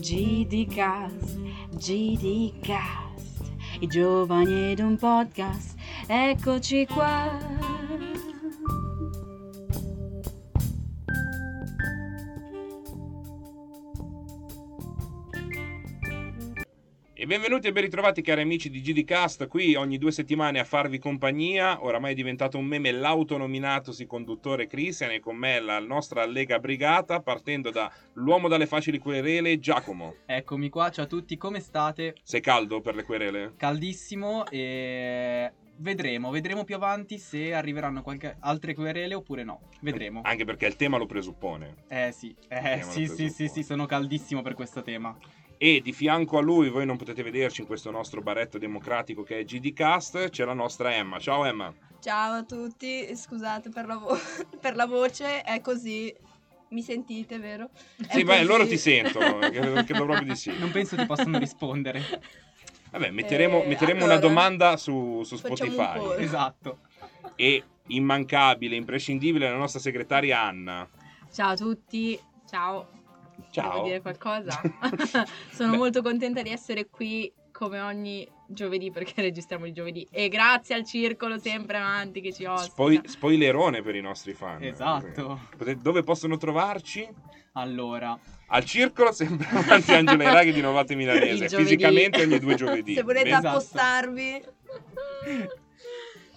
[0.00, 1.38] GDcast,
[1.76, 5.78] GDcast, i giovani ed un podcast,
[6.08, 7.59] eccoci qua.
[17.30, 21.80] Benvenuti e ben ritrovati cari amici di GDcast, qui ogni due settimane a farvi compagnia,
[21.80, 27.20] oramai è diventato un meme l'autonominatosi conduttore Christian e con me la nostra Lega Brigata,
[27.20, 30.16] partendo da l'uomo dalle facili querele, Giacomo.
[30.26, 32.16] Eccomi qua, ciao a tutti, come state?
[32.24, 33.52] Sei caldo per le querele?
[33.56, 39.68] Caldissimo e vedremo, vedremo più avanti se arriveranno qualche altre querele oppure no.
[39.82, 40.22] Vedremo.
[40.24, 41.84] Anche perché il tema lo presuppone.
[41.86, 45.16] Eh sì, eh, sì, sì, sì, sì, sono caldissimo per questo tema.
[45.62, 49.40] E di fianco a lui, voi non potete vederci in questo nostro baretto democratico che
[49.40, 51.18] è GDcast, c'è la nostra Emma.
[51.18, 51.70] Ciao Emma.
[52.00, 54.16] Ciao a tutti, scusate per la, vo-
[54.58, 56.10] per la voce, è così.
[56.68, 57.68] Mi sentite, vero?
[58.08, 60.50] È Sì, beh, loro ti sentono, credo, credo proprio di sì.
[60.58, 62.02] Non penso ti possano rispondere.
[62.92, 66.22] Vabbè, metteremo, Eh, metteremo allora, una domanda su, su Spotify.
[66.22, 66.78] esatto.
[67.36, 70.88] E immancabile, imprescindibile la nostra segretaria Anna.
[71.30, 72.99] Ciao a tutti, ciao.
[73.50, 73.72] Ciao.
[73.72, 74.60] Devo dire qualcosa?
[75.52, 75.76] Sono Beh.
[75.76, 80.06] molto contenta di essere qui come ogni giovedì perché registriamo il giovedì.
[80.10, 82.70] E grazie al circolo sempre avanti che ci ospita.
[82.72, 84.62] Spoi- spoilerone per i nostri fan.
[84.62, 85.40] Esatto.
[85.56, 87.08] Potete- dove possono trovarci?
[87.54, 88.16] Allora,
[88.52, 91.48] Al circolo, sempre avanti Angela Iraghi di Novate Milanese.
[91.48, 92.94] Fisicamente ogni due giovedì.
[92.94, 93.48] Se volete Esatto.
[93.48, 94.42] appostarvi,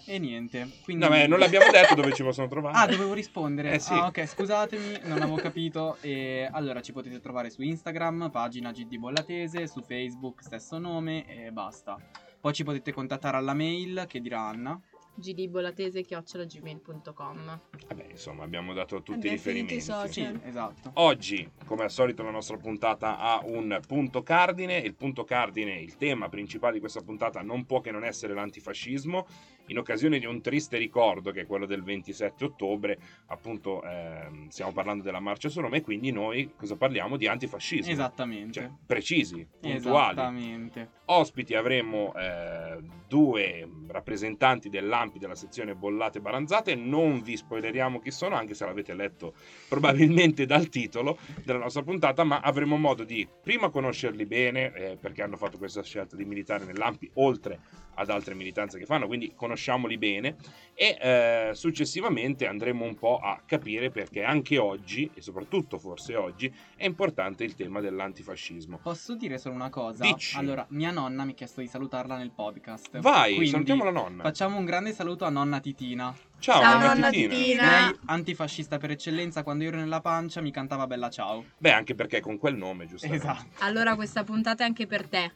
[0.05, 0.69] e niente.
[0.83, 1.03] Quindi...
[1.03, 2.77] No, beh, non l'abbiamo detto dove ci possono trovare.
[2.83, 3.73] Ah, dovevo rispondere.
[3.73, 3.93] Eh, sì.
[3.93, 5.97] Ah, ok, scusatemi, non avevo capito.
[6.01, 11.51] E allora ci potete trovare su Instagram, pagina GD Bollatese, su Facebook, stesso nome e
[11.51, 11.97] basta.
[12.39, 14.79] Poi ci potete contattare alla mail che dirà Anna.
[15.15, 20.11] gdbollatese.gmail.com Vabbè, insomma, abbiamo dato tutti i Abbiamo finito i riferimenti.
[20.11, 20.91] Sì, esatto.
[20.95, 24.77] Oggi, come al solito, la nostra puntata ha un punto cardine.
[24.79, 29.25] Il punto cardine, il tema principale di questa puntata, non può che non essere l'antifascismo.
[29.67, 32.97] In occasione di un triste ricordo, che è quello del 27 ottobre,
[33.27, 37.15] appunto, ehm, stiamo parlando della marcia su Roma, e quindi noi cosa parliamo?
[37.15, 37.91] Di antifascismo.
[37.91, 38.59] Esattamente.
[38.59, 40.11] Cioè, precisi, puntuali.
[40.11, 40.89] Esattamente.
[41.05, 46.75] Ospiti avremo eh, due rappresentanti dell'AMPI della sezione Bollate Baranzate.
[46.75, 49.33] Non vi spoileriamo chi sono, anche se l'avete letto
[49.69, 55.21] probabilmente dal titolo della nostra puntata, ma avremo modo di prima conoscerli bene, eh, perché
[55.21, 57.59] hanno fatto questa scelta di militare nell'AMPI, oltre
[57.95, 60.35] ad altre militanze che fanno, quindi conosciamoli bene
[60.75, 66.51] e eh, successivamente andremo un po' a capire perché anche oggi, e soprattutto forse oggi,
[66.75, 68.79] è importante il tema dell'antifascismo.
[68.81, 70.03] Posso dire solo una cosa?
[70.03, 70.35] Dici.
[70.35, 72.99] Allora, mia nonna mi ha chiesto di salutarla nel podcast.
[72.99, 74.23] Vai, Quindi, salutiamo la nonna.
[74.23, 76.13] Facciamo un grande saluto a nonna Titina.
[76.39, 77.33] Ciao, Ciao, nonna nonna Titina.
[77.33, 77.79] Titina.
[77.85, 81.45] Lei, antifascista per eccellenza, quando io ero nella pancia mi cantava Bella Ciao.
[81.55, 83.23] Beh, anche perché con quel nome, giustamente.
[83.23, 83.63] Esatto.
[83.63, 85.31] Allora questa puntata è anche per te.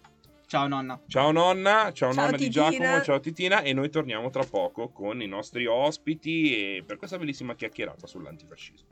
[0.47, 0.97] Ciao nonna.
[1.07, 2.69] Ciao nonna, ciao, Ciao, nonna di Titina.
[2.69, 7.17] Giacomo, ciao Titina e noi torniamo tra poco con i nostri ospiti e per questa
[7.17, 8.87] bellissima chiacchierata sull'antifascismo.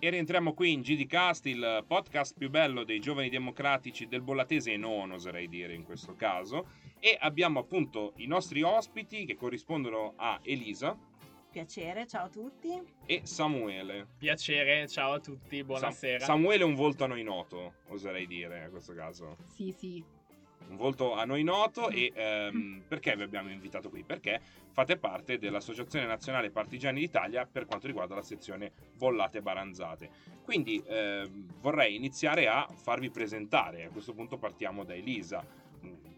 [0.00, 4.76] E rientriamo qui in GDcast, il podcast più bello dei giovani democratici del Bollatese e
[4.76, 6.68] non, oserei dire in questo caso.
[7.00, 10.96] E abbiamo appunto i nostri ospiti che corrispondono a Elisa
[11.50, 12.80] Piacere, ciao a tutti.
[13.06, 14.06] e Samuele.
[14.18, 16.24] Piacere, ciao a tutti, buonasera.
[16.24, 19.36] Sam- Samuele è un volto a noi noto, oserei dire in questo caso.
[19.46, 20.04] Sì, sì.
[20.68, 24.04] Un volto a noi noto e ehm, perché vi abbiamo invitato qui?
[24.04, 30.10] Perché fate parte dell'Associazione Nazionale Partigiani d'Italia per quanto riguarda la sezione Bollate Baranzate.
[30.42, 35.44] Quindi ehm, vorrei iniziare a farvi presentare, a questo punto partiamo da Elisa.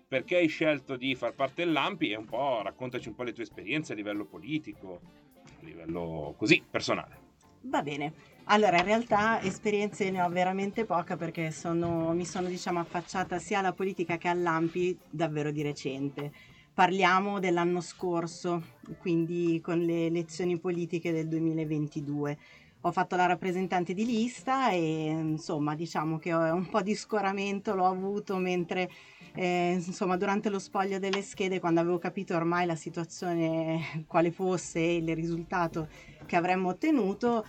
[0.08, 3.44] Perché hai scelto di far parte dell'AMPI e un po' raccontaci un po' le tue
[3.44, 5.00] esperienze a livello politico,
[5.44, 7.29] a livello così personale.
[7.62, 8.12] Va bene.
[8.52, 13.61] Allora, in realtà esperienze ne ho veramente poca perché sono- mi sono diciamo affacciata sia
[13.61, 16.32] alla politica che all'AMPI davvero di recente.
[16.73, 18.62] parliamo dell'anno scorso,
[19.00, 22.38] quindi con le elezioni politiche del 2022.
[22.82, 27.87] Ho fatto la rappresentante di lista e insomma diciamo che un po' di scoramento l'ho
[27.87, 28.88] avuto mentre
[29.35, 34.79] eh, insomma durante lo spoglio delle schede quando avevo capito ormai la situazione quale fosse
[34.81, 35.88] e il risultato
[36.26, 37.44] che avremmo ottenuto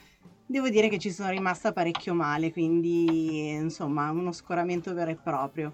[0.51, 5.74] devo dire che ci sono rimasta parecchio male quindi insomma uno scoramento vero e proprio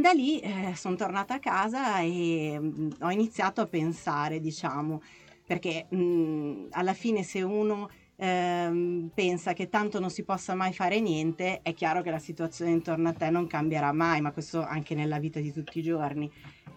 [0.00, 5.02] da lì eh, sono tornata a casa e mm, ho iniziato a pensare, diciamo,
[5.44, 11.00] perché mh, alla fine se uno ehm, pensa che tanto non si possa mai fare
[11.00, 14.94] niente, è chiaro che la situazione intorno a te non cambierà mai, ma questo anche
[14.94, 16.30] nella vita di tutti i giorni.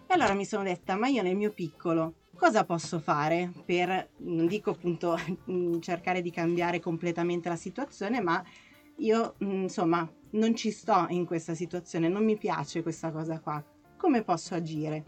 [0.06, 4.48] E allora mi sono detta, ma io nel mio piccolo cosa posso fare per, non
[4.48, 5.16] dico appunto
[5.46, 8.42] mh, cercare di cambiare completamente la situazione, ma
[8.96, 13.62] io mh, insomma non ci sto in questa situazione, non mi piace questa cosa qua,
[13.96, 15.04] come posso agire?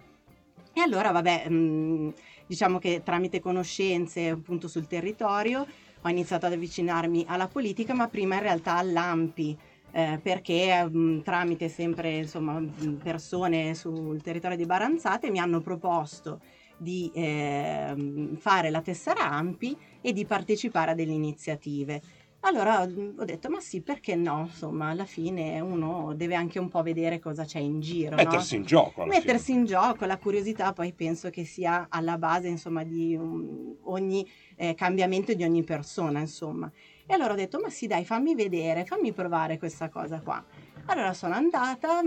[0.73, 2.15] E allora, vabbè, mh,
[2.47, 5.67] diciamo che tramite conoscenze appunto sul territorio
[6.03, 9.59] ho iniziato ad avvicinarmi alla politica, ma prima in realtà all'AMPI.
[9.91, 12.61] Eh, perché mh, tramite sempre insomma,
[13.03, 16.41] persone sul territorio di Baranzate mi hanno proposto
[16.77, 17.95] di eh,
[18.39, 22.01] fare la tessera AMPI e di partecipare a delle iniziative.
[22.47, 24.41] Allora ho detto, ma sì, perché no?
[24.41, 28.11] Insomma, alla fine uno deve anche un po' vedere cosa c'è in giro.
[28.11, 28.17] no?
[28.17, 29.07] Mettersi in gioco.
[29.07, 29.61] Mettersi fine.
[29.61, 34.75] in gioco, la curiosità poi penso che sia alla base insomma di um, ogni eh,
[34.75, 36.71] cambiamento di ogni persona insomma.
[37.07, 40.45] E allora ho detto ma sì dai fammi vedere, fammi provare questa cosa qua.
[40.87, 42.03] Allora sono andata,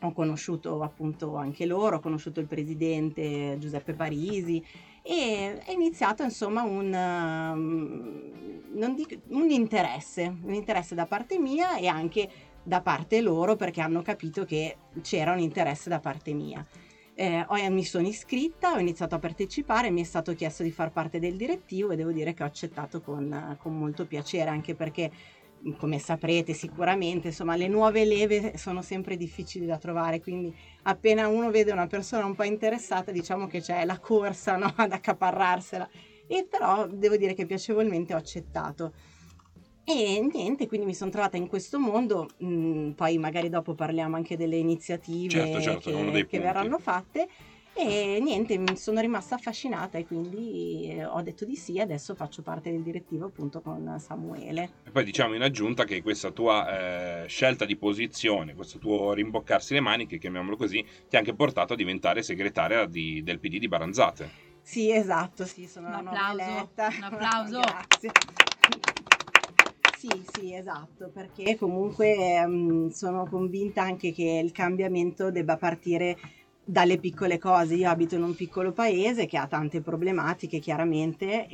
[0.00, 4.64] ho conosciuto appunto anche loro, ho conosciuto il presidente Giuseppe Parisi
[5.02, 6.92] e è iniziato insomma un,
[8.74, 12.28] um, dico- un interesse, un interesse da parte mia e anche
[12.62, 16.64] da parte loro perché hanno capito che c'era un interesse da parte mia.
[17.14, 21.18] Eh, mi sono iscritta, ho iniziato a partecipare, mi è stato chiesto di far parte
[21.18, 25.10] del direttivo e devo dire che ho accettato con, con molto piacere anche perché
[25.76, 30.54] come saprete sicuramente insomma le nuove leve sono sempre difficili da trovare quindi
[30.84, 34.72] appena uno vede una persona un po' interessata diciamo che c'è la corsa no?
[34.76, 35.88] ad accaparrarsela.
[36.26, 38.92] E però devo dire che piacevolmente ho accettato.
[39.84, 44.36] E niente, quindi mi sono trovata in questo mondo, mh, poi magari dopo parliamo anche
[44.36, 47.26] delle iniziative Certo, certo, che, che verranno fatte
[47.82, 52.42] e niente, mi sono rimasta affascinata e quindi eh, ho detto di sì, adesso faccio
[52.42, 54.70] parte del direttivo appunto con Samuele.
[54.84, 59.74] E poi diciamo in aggiunta che questa tua eh, scelta di posizione, questo tuo rimboccarsi
[59.74, 63.68] le maniche, chiamiamolo così, ti ha anche portato a diventare segretaria di- del PD di
[63.68, 64.48] Baranzate.
[64.62, 66.88] Sì, esatto, sì, sono Un applauso, eletta.
[66.96, 67.60] un applauso.
[68.00, 68.10] Grazie.
[70.00, 76.16] Sì, sì, esatto, perché comunque mm, sono convinta anche che il cambiamento debba partire
[76.64, 77.74] dalle piccole cose.
[77.74, 81.46] Io abito in un piccolo paese che ha tante problematiche, chiaramente,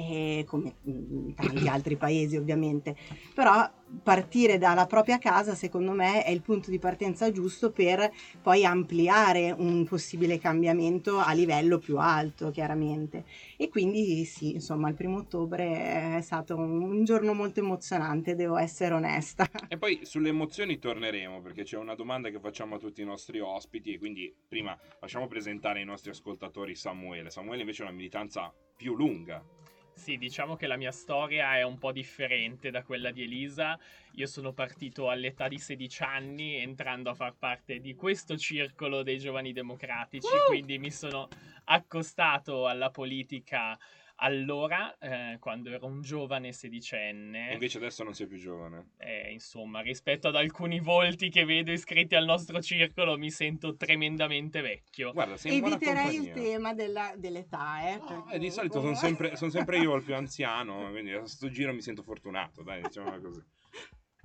[0.46, 2.96] come mm, tanti altri paesi, ovviamente.
[3.34, 3.68] Però
[4.02, 8.10] partire dalla propria casa, secondo me, è il punto di partenza giusto per
[8.42, 13.24] poi ampliare un possibile cambiamento a livello più alto, chiaramente.
[13.56, 18.94] E quindi sì, insomma, il primo ottobre è stato un, giorno molto emozionante, devo essere
[18.94, 19.48] onesta.
[19.68, 23.40] E poi sulle emozioni torneremo perché c'è una domanda che facciamo a tutti i nostri
[23.40, 27.30] ospiti e quindi prima facciamo presentare ai nostri ascoltatori Samuele.
[27.30, 29.42] Samuele invece ha una militanza più lunga.
[29.98, 33.78] Sì, diciamo che la mia storia è un po' differente da quella di Elisa.
[34.12, 39.18] Io sono partito all'età di 16 anni entrando a far parte di questo circolo dei
[39.18, 41.28] giovani democratici, quindi mi sono
[41.64, 43.76] accostato alla politica
[44.16, 47.52] allora, eh, quando ero un giovane sedicenne.
[47.52, 48.92] Invece adesso non sei più giovane.
[48.99, 54.61] Eh, insomma, rispetto ad alcuni volti che vedo iscritti al nostro circolo, mi sento tremendamente
[54.61, 55.12] vecchio.
[55.12, 57.99] Guarda, sei Eviterei il tema della- dell'età, eh.
[57.99, 61.50] No, eh, di solito sono sempre, son sempre io il più anziano, quindi a sto
[61.50, 63.42] giro mi sento fortunato, dai, diciamola così.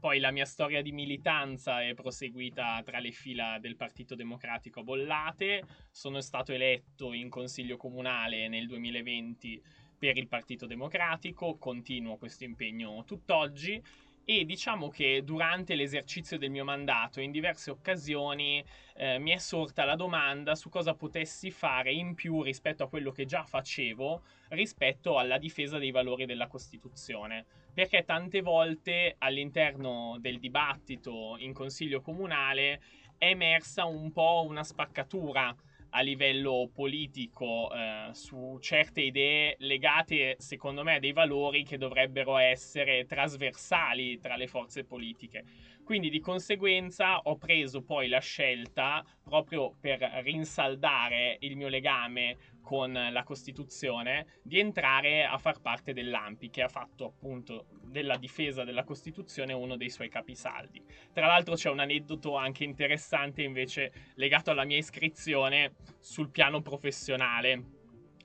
[0.02, 4.84] Poi la mia storia di militanza è proseguita tra le fila del Partito Democratico a
[4.84, 5.64] Bollate.
[5.92, 9.62] Sono stato eletto in consiglio comunale nel 2020
[10.02, 13.80] per il Partito Democratico, continuo questo impegno tutt'oggi
[14.26, 18.66] e diciamo che durante l'esercizio del mio mandato in diverse occasioni
[18.96, 23.12] eh, mi è sorta la domanda su cosa potessi fare in più rispetto a quello
[23.12, 27.46] che già facevo rispetto alla difesa dei valori della Costituzione.
[27.72, 32.82] Perché tante volte all'interno del dibattito in consiglio comunale
[33.20, 35.56] è emersa un po' una spaccatura
[35.92, 42.38] a livello politico eh, su certe idee legate, secondo me, a dei valori che dovrebbero
[42.38, 45.44] essere trasversali tra le forze politiche.
[45.92, 52.94] Quindi di conseguenza ho preso poi la scelta, proprio per rinsaldare il mio legame con
[52.94, 58.86] la Costituzione, di entrare a far parte dell'AMPI, che ha fatto appunto della difesa della
[58.86, 60.82] Costituzione uno dei suoi capisaldi.
[61.12, 67.64] Tra l'altro c'è un aneddoto anche interessante invece legato alla mia iscrizione sul piano professionale.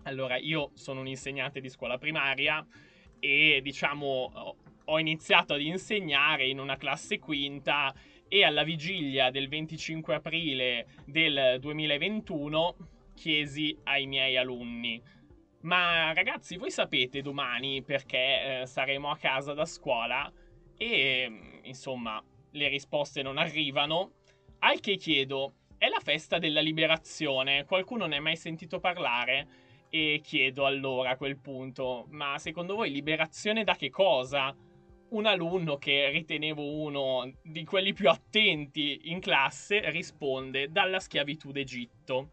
[0.04, 2.64] Allora, io sono un insegnante di scuola primaria
[3.18, 4.56] e diciamo
[4.86, 7.94] ho iniziato ad insegnare in una classe quinta
[8.28, 12.76] e alla vigilia del 25 aprile del 2021
[13.14, 15.02] chiesi ai miei alunni.
[15.62, 20.30] Ma ragazzi voi sapete domani perché eh, saremo a casa da scuola?
[20.76, 24.12] E insomma le risposte non arrivano.
[24.60, 29.64] Al che chiedo è la festa della liberazione qualcuno ne ha mai sentito parlare?
[29.88, 34.54] E chiedo allora a quel punto ma secondo voi liberazione da che cosa
[35.10, 42.30] un alunno che ritenevo uno di quelli più attenti in classe risponde dalla schiavitù d'Egitto.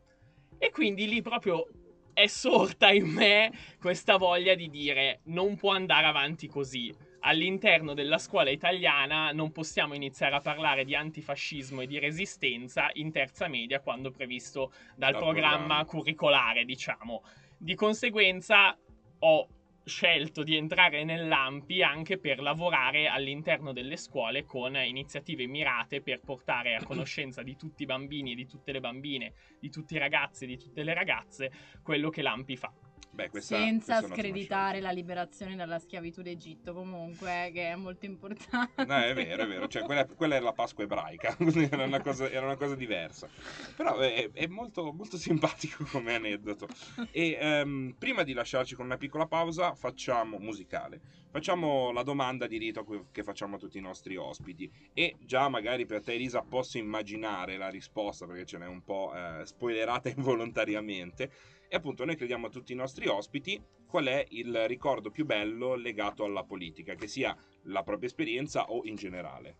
[0.58, 1.68] E quindi lì proprio
[2.13, 6.94] è sorta in me questa voglia di dire non può andare avanti così.
[7.25, 13.12] All'interno della scuola italiana non possiamo iniziare a parlare di antifascismo e di resistenza in
[13.12, 17.24] terza media quando previsto dal, dal programma, programma curricolare, diciamo.
[17.58, 18.77] Di conseguenza
[19.20, 19.48] ho
[19.86, 26.75] scelto di entrare nell'AMPI anche per lavorare all'interno delle scuole con iniziative mirate per portare
[26.75, 30.46] a conoscenza di tutti i bambini e di tutte le bambine, di tutti i ragazzi
[30.46, 31.52] e di tutte le ragazze
[31.84, 32.93] quello che l'AMPI fa.
[33.13, 38.86] Beh, questa, Senza questa screditare la liberazione dalla schiavitù d'Egitto, comunque, che è molto importante.
[38.86, 39.67] No, è vero, è vero.
[39.67, 41.38] Cioè, quella, quella era la Pasqua ebraica,
[41.70, 43.29] era una cosa, era una cosa diversa.
[43.75, 46.67] Però è, è molto, molto, simpatico come aneddoto.
[47.12, 51.00] E um, prima di lasciarci con una piccola pausa, facciamo musicale.
[51.29, 54.72] Facciamo la domanda di rito che facciamo a tutti i nostri ospiti.
[54.91, 59.13] E già magari per te, Elisa, posso immaginare la risposta perché ce n'è un po'
[59.15, 61.32] eh, spoilerata involontariamente
[61.74, 65.74] e appunto noi chiediamo a tutti i nostri ospiti qual è il ricordo più bello
[65.74, 69.56] legato alla politica, che sia la propria esperienza o in generale.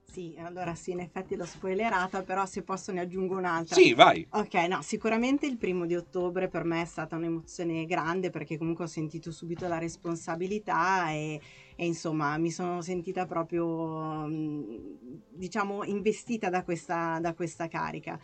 [0.00, 3.74] Sì, allora sì, in effetti l'ho spoilerata, però se posso ne aggiungo un'altra.
[3.74, 4.24] Sì, vai.
[4.30, 8.84] Ok, no, sicuramente il primo di ottobre per me è stata un'emozione grande perché comunque
[8.84, 11.40] ho sentito subito la responsabilità e,
[11.74, 14.28] e insomma mi sono sentita proprio,
[15.30, 18.20] diciamo, investita da questa, da questa carica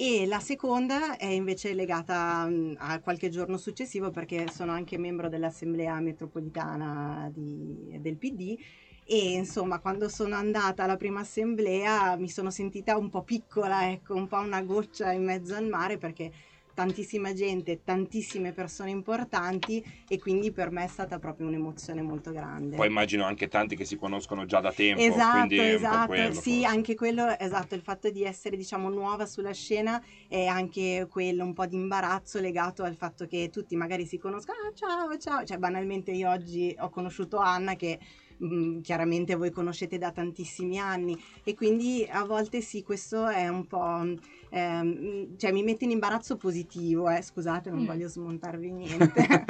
[0.00, 5.28] e la seconda è invece legata mm, a qualche giorno successivo perché sono anche membro
[5.28, 8.56] dell'Assemblea metropolitana di, del PD
[9.04, 14.14] e insomma quando sono andata alla prima assemblea mi sono sentita un po' piccola, ecco,
[14.14, 16.30] un po' una goccia in mezzo al mare perché
[16.78, 22.76] tantissima gente, tantissime persone importanti e quindi per me è stata proprio un'emozione molto grande.
[22.76, 25.02] Poi immagino anche tanti che si conoscono già da tempo.
[25.02, 26.64] Esatto, esatto, quello, sì, forse.
[26.66, 31.52] anche quello, esatto, il fatto di essere diciamo nuova sulla scena è anche quello un
[31.52, 35.58] po' di imbarazzo legato al fatto che tutti magari si conoscono, ah, ciao, ciao, cioè
[35.58, 37.98] banalmente io oggi ho conosciuto Anna che
[38.44, 43.66] Mm, chiaramente voi conoscete da tantissimi anni e quindi a volte sì, questo è un
[43.66, 44.14] po'...
[44.50, 47.86] Ehm, cioè mi mette in imbarazzo positivo, eh, scusate, non mm.
[47.86, 49.44] voglio smontarvi niente,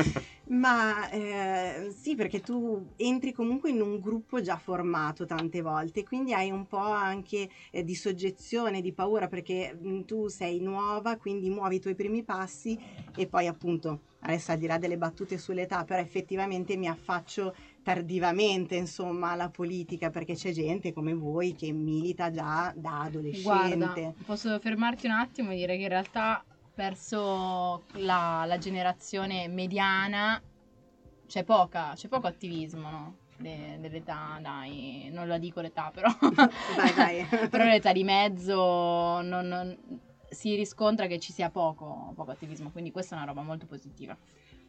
[0.49, 6.33] ma eh, sì, perché tu entri comunque in un gruppo già formato tante volte, quindi
[6.33, 11.17] hai un po' anche eh, di soggezione, di paura, perché mh, mm, tu sei nuova,
[11.17, 12.79] quindi muovi i tuoi primi passi
[13.17, 17.55] e poi appunto adesso al di là delle battute sull'età, però effettivamente mi affaccio
[17.89, 23.77] tardivamente insomma alla politica perché c'è gente come voi che milita già da adolescente.
[23.77, 30.39] Guarda, posso fermarti un attimo e dire che in realtà verso la, la generazione mediana
[31.27, 33.17] c'è poca, c'è poco attivismo, no?
[33.39, 37.25] De, dell'età, dai, non la dico l'età però, dai, dai.
[37.49, 39.77] però l'età di mezzo non, non,
[40.29, 44.15] si riscontra che ci sia poco, poco attivismo, quindi questa è una roba molto positiva.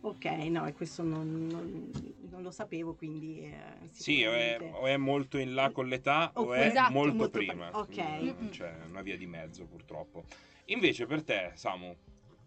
[0.01, 1.91] Ok, no, e questo non, non,
[2.29, 3.41] non, lo sapevo, quindi...
[3.41, 6.93] Eh, sì, o è, o è, molto in là con l'età o, o è esatto,
[6.93, 7.69] molto, molto, prima.
[7.77, 8.21] ok.
[8.21, 10.23] Mm, c'è una via di mezzo, purtroppo.
[10.65, 11.87] Invece per te, Samu,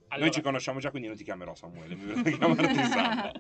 [0.09, 3.31] allora, noi ci conosciamo già, quindi non ti chiamerò Samuele, mi verrò a chiamarti Samu.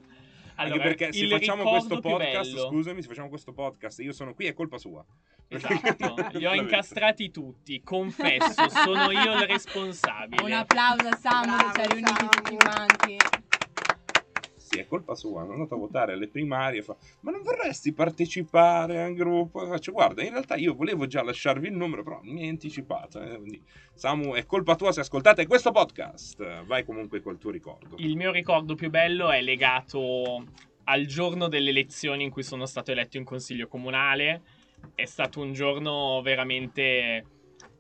[0.56, 4.46] Allora, Anche perché se facciamo questo podcast, scusami, se facciamo questo podcast, io sono qui,
[4.46, 5.02] è colpa sua.
[5.48, 10.42] Esatto, li ho incastrati tutti, confesso, sono io il responsabile.
[10.42, 13.16] Un applauso a Samu che ci ha riuniti tutti quanti.
[14.72, 19.02] Sì, è colpa sua, sono andato a votare alle primarie, fa, ma non vorresti partecipare
[19.02, 19.66] al gruppo?
[19.66, 23.20] Faccio, guarda, in realtà io volevo già lasciarvi il numero, però mi hai anticipato.
[23.20, 23.62] eh, quindi,
[23.94, 26.64] Samu, è colpa tua se ascoltate questo podcast.
[26.64, 27.96] Vai comunque col tuo ricordo.
[27.98, 30.46] Il mio ricordo più bello è legato
[30.84, 34.42] al giorno delle elezioni in cui sono stato eletto in consiglio comunale.
[34.94, 37.24] È stato un giorno veramente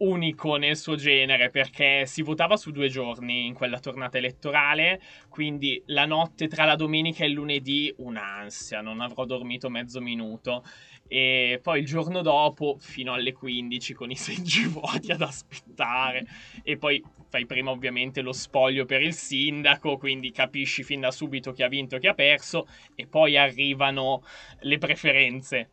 [0.02, 5.80] unico nel suo genere perché si votava su due giorni in quella tornata elettorale, quindi
[5.86, 10.64] la notte tra la domenica e il lunedì un'ansia, non avrò dormito mezzo minuto
[11.06, 16.24] e poi il giorno dopo fino alle 15 con i seggi vuoti ad aspettare
[16.62, 21.52] e poi fai prima ovviamente lo spoglio per il sindaco, quindi capisci fin da subito
[21.52, 24.22] chi ha vinto e chi ha perso e poi arrivano
[24.60, 25.70] le preferenze.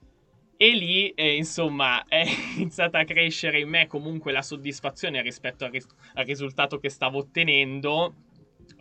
[0.61, 2.21] E lì, eh, insomma, è
[2.57, 7.19] iniziata a crescere in me comunque la soddisfazione rispetto al, ris- al risultato che stavo
[7.19, 8.13] ottenendo,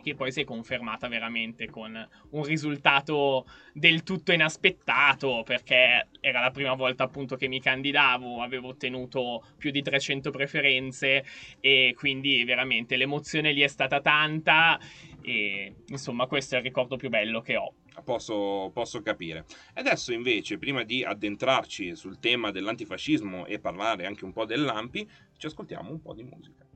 [0.03, 1.95] che poi si è confermata veramente con
[2.31, 8.67] un risultato del tutto inaspettato, perché era la prima volta appunto che mi candidavo, avevo
[8.69, 11.23] ottenuto più di 300 preferenze
[11.61, 14.77] e quindi veramente l'emozione lì è stata tanta
[15.21, 17.73] e insomma questo è il ricordo più bello che ho.
[18.03, 19.45] Posso, posso capire.
[19.73, 25.45] Adesso invece, prima di addentrarci sul tema dell'antifascismo e parlare anche un po' dell'AMPI, ci
[25.47, 26.68] ascoltiamo un po' di musica.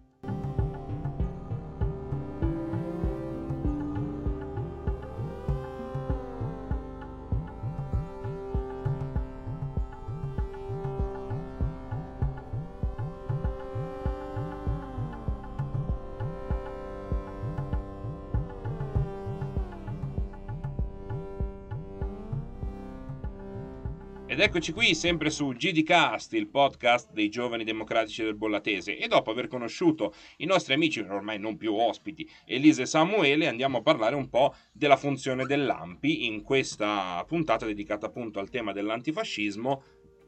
[24.44, 28.98] Eccoci qui, sempre su GDcast, il podcast dei giovani democratici del Bollatese.
[28.98, 33.78] E dopo aver conosciuto i nostri amici, ormai non più ospiti, Elisa e Samuele, andiamo
[33.78, 39.84] a parlare un po' della funzione dell'AMPI in questa puntata dedicata appunto al tema dell'antifascismo.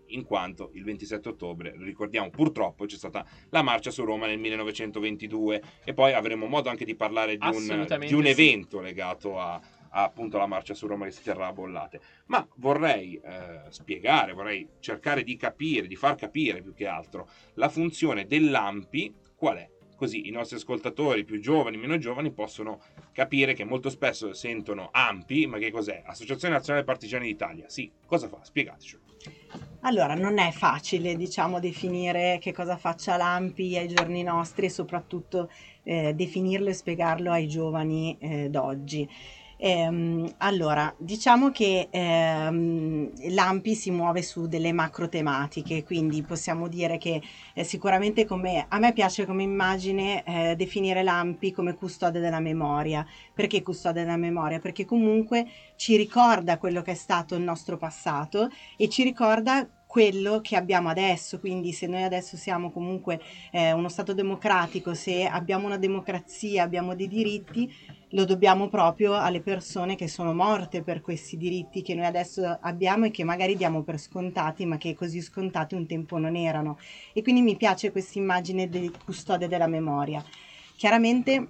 [0.09, 5.61] In quanto il 27 ottobre, ricordiamo purtroppo, c'è stata la marcia su Roma nel 1922
[5.83, 8.29] e poi avremo modo anche di parlare di un, di un sì.
[8.29, 11.99] evento legato a, a, appunto la marcia su Roma che si terrà a Bollate.
[12.27, 17.69] Ma vorrei eh, spiegare, vorrei cercare di capire, di far capire più che altro la
[17.69, 19.69] funzione dell'AMPI qual è.
[19.95, 22.81] Così i nostri ascoltatori più giovani, meno giovani, possono
[23.13, 26.03] capire che molto spesso sentono AMPI, ma che cos'è?
[26.05, 27.69] Associazione Nazionale Partigiani d'Italia.
[27.69, 28.39] Sì, cosa fa?
[28.43, 28.99] Spiegateci.
[29.81, 35.49] Allora, non è facile, diciamo, definire che cosa faccia l'AMPI ai giorni nostri e soprattutto
[35.83, 39.07] eh, definirlo e spiegarlo ai giovani eh, d'oggi.
[39.57, 46.97] Ehm, allora, diciamo che ehm, l'AMPI si muove su delle macro tematiche, quindi possiamo dire
[46.97, 47.21] che
[47.53, 53.05] eh, sicuramente come a me piace come immagine eh, definire l'AMPI come custode della memoria.
[53.33, 54.59] Perché custode della memoria?
[54.59, 55.45] Perché comunque
[55.77, 60.89] ci ricorda quello che è stato il nostro passato e ci ricorda quello che abbiamo
[60.89, 66.63] adesso, quindi se noi adesso siamo comunque eh, uno Stato democratico, se abbiamo una democrazia,
[66.63, 67.71] abbiamo dei diritti,
[68.15, 73.05] lo dobbiamo proprio alle persone che sono morte per questi diritti che noi adesso abbiamo
[73.05, 76.77] e che magari diamo per scontati, ma che così scontati un tempo non erano.
[77.13, 80.23] E quindi mi piace questa immagine di custode della memoria.
[80.75, 81.49] Chiaramente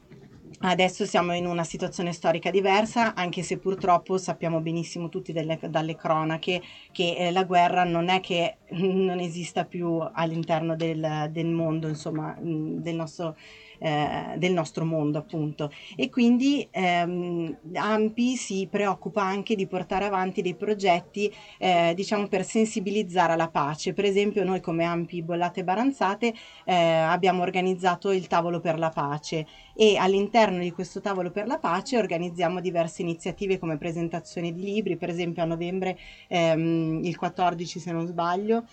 [0.57, 5.95] Adesso siamo in una situazione storica diversa, anche se purtroppo sappiamo benissimo tutti delle- dalle
[5.95, 11.87] cronache che eh, la guerra non è che non esista più all'interno del, del mondo,
[11.89, 13.35] insomma, mh, del nostro,
[13.79, 15.71] eh, del nostro mondo, appunto.
[15.95, 22.43] E quindi ehm, AMPI si preoccupa anche di portare avanti dei progetti, eh, diciamo, per
[22.43, 23.93] sensibilizzare alla pace.
[23.93, 26.33] Per esempio, noi come AMPI Bollate Baranzate
[26.65, 31.57] eh, abbiamo organizzato il tavolo per la pace e all'interno di questo tavolo per la
[31.57, 37.79] pace organizziamo diverse iniziative come presentazioni di libri, per esempio a novembre ehm, il 14
[37.79, 38.65] se non sbaglio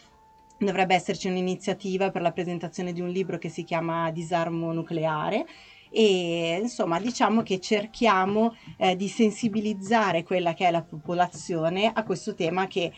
[0.66, 5.46] dovrebbe esserci un'iniziativa per la presentazione di un libro che si chiama Disarmo nucleare
[5.94, 12.34] e insomma diciamo che cerchiamo eh, di sensibilizzare quella che è la popolazione a questo
[12.34, 12.90] tema che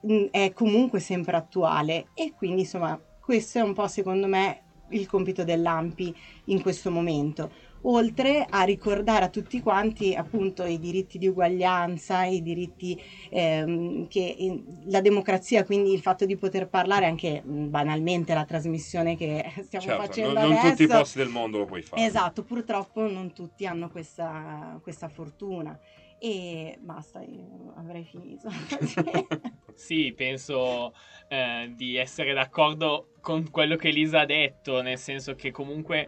[0.00, 2.08] mh, è comunque sempre attuale.
[2.14, 6.14] E quindi insomma questo è un po' secondo me il compito dell'AMPI
[6.46, 7.50] in questo momento,
[7.82, 14.34] oltre a ricordare a tutti quanti appunto i diritti di uguaglianza, i diritti ehm, che
[14.38, 19.86] in- la democrazia, quindi il fatto di poter parlare anche banalmente la trasmissione che stiamo
[19.86, 20.70] Certo, facendo non, non adesso.
[20.70, 22.04] tutti i posti del mondo lo puoi fare.
[22.04, 25.78] Esatto, purtroppo non tutti hanno questa, questa fortuna.
[26.18, 28.48] E basta, io avrei finito.
[29.74, 30.92] Sì, penso
[31.28, 36.06] eh, di essere d'accordo con quello che Elisa ha detto, nel senso che comunque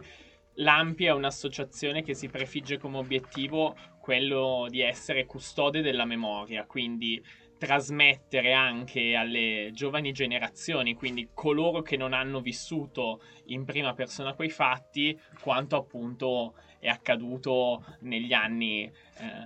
[0.55, 7.23] l'AMPI è un'associazione che si prefigge come obiettivo quello di essere custode della memoria, quindi
[7.57, 14.49] trasmettere anche alle giovani generazioni, quindi coloro che non hanno vissuto in prima persona quei
[14.49, 18.91] fatti, quanto appunto è accaduto negli anni eh,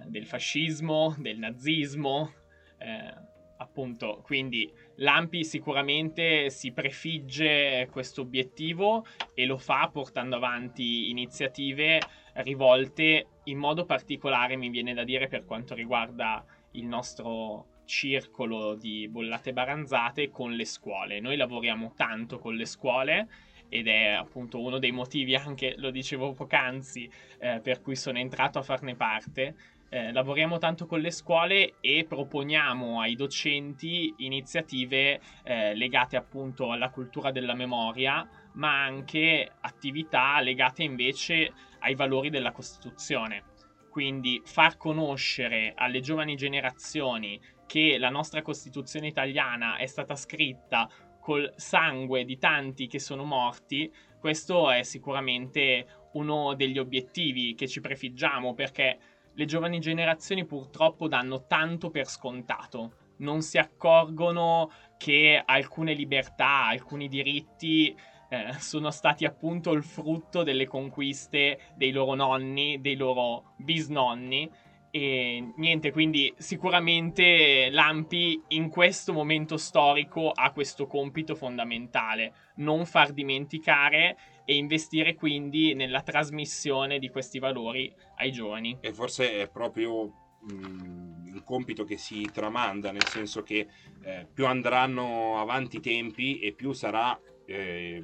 [0.08, 2.34] del fascismo, del nazismo,
[2.80, 3.13] eh,
[3.58, 11.99] appunto, quindi l'AMPI sicuramente si prefigge questo obiettivo e lo fa portando avanti iniziative
[12.35, 19.07] rivolte in modo particolare, mi viene da dire, per quanto riguarda il nostro circolo di
[19.07, 21.19] bollate baranzate con le scuole.
[21.19, 23.27] Noi lavoriamo tanto con le scuole
[23.67, 27.09] ed è appunto uno dei motivi anche, lo dicevo poc'anzi,
[27.39, 29.55] eh, per cui sono entrato a farne parte.
[29.91, 36.91] Eh, lavoriamo tanto con le scuole e proponiamo ai docenti iniziative eh, legate appunto alla
[36.91, 43.45] cultura della memoria, ma anche attività legate invece ai valori della Costituzione.
[43.89, 50.88] Quindi far conoscere alle giovani generazioni che la nostra Costituzione italiana è stata scritta
[51.19, 57.82] col sangue di tanti che sono morti, questo è sicuramente uno degli obiettivi che ci
[57.82, 58.97] prefiggiamo perché
[59.39, 67.08] le giovani generazioni purtroppo danno tanto per scontato, non si accorgono che alcune libertà, alcuni
[67.08, 67.95] diritti
[68.32, 74.49] eh, sono stati appunto il frutto delle conquiste dei loro nonni, dei loro bisnonni.
[74.91, 83.13] E niente, quindi sicuramente l'AMPI in questo momento storico ha questo compito fondamentale, non far
[83.13, 84.17] dimenticare
[84.49, 88.79] e investire quindi nella trasmissione di questi valori ai giovani.
[88.81, 90.05] E forse è proprio
[90.41, 93.67] mh, il compito che si tramanda, nel senso che
[94.01, 98.01] eh, più andranno avanti i tempi e più sarà eh,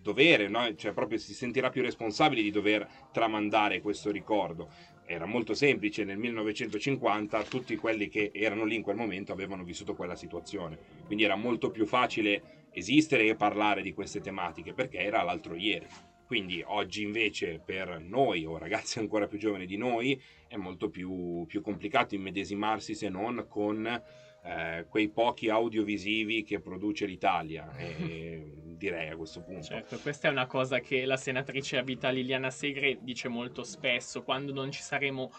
[0.00, 0.74] dovere, no?
[0.76, 4.70] cioè proprio si sentirà più responsabile di dover tramandare questo ricordo
[5.04, 9.94] era molto semplice, nel 1950 tutti quelli che erano lì in quel momento avevano vissuto
[9.94, 15.22] quella situazione, quindi era molto più facile esistere e parlare di queste tematiche perché era
[15.22, 15.86] l'altro ieri.
[16.26, 21.44] Quindi oggi invece per noi o ragazzi ancora più giovani di noi è molto più,
[21.46, 23.86] più complicato immedesimarsi se non con
[24.44, 27.70] eh, quei pochi audiovisivi che produce l'Italia.
[27.76, 29.62] E, direi a questo punto.
[29.62, 34.24] Certo, questa è una cosa che la senatrice a vita Liliana Segre dice molto spesso,
[34.24, 35.30] quando non ci saremo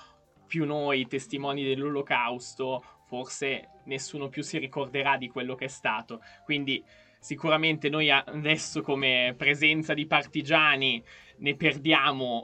[0.47, 6.21] più noi testimoni dell'olocausto, forse nessuno più si ricorderà di quello che è stato.
[6.45, 6.81] Quindi
[7.23, 11.01] sicuramente noi adesso come presenza di partigiani
[11.38, 12.43] ne perdiamo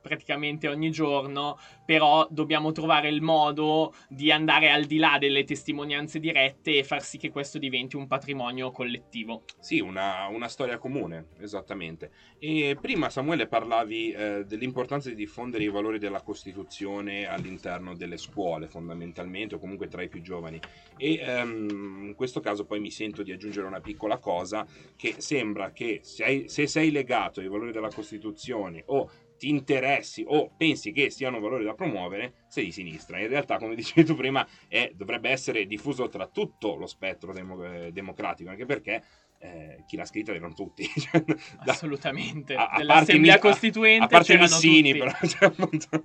[0.00, 6.20] praticamente ogni giorno, però dobbiamo trovare il modo di andare al di là delle testimonianze
[6.20, 9.44] dirette e far sì che questo diventi un patrimonio collettivo.
[9.58, 12.10] Sì, una, una storia comune, esattamente.
[12.38, 18.68] E prima Samuele parlavi eh, dell'importanza di diffondere i valori della Costituzione all'interno delle scuole,
[18.68, 20.60] fondamentalmente, o comunque tra i più giovani.
[20.96, 25.72] E ehm, in questo caso poi mi sento di aggiungere una piccola cosa, che sembra
[25.72, 30.92] che se, hai, se sei legato ai valori della Costituzione o ti interessi o pensi
[30.92, 33.18] che siano valori da promuovere, sei di sinistra.
[33.20, 37.64] In realtà, come dicevi tu prima, è, dovrebbe essere diffuso tra tutto lo spettro demo,
[37.64, 39.02] eh, democratico, anche perché
[39.40, 40.86] eh, chi l'ha scritta erano tutti.
[40.98, 41.24] Cioè,
[41.58, 42.54] Assolutamente.
[42.54, 45.52] A, a Dell'Assemblea a, Costituente a, parte Missini, però, cioè,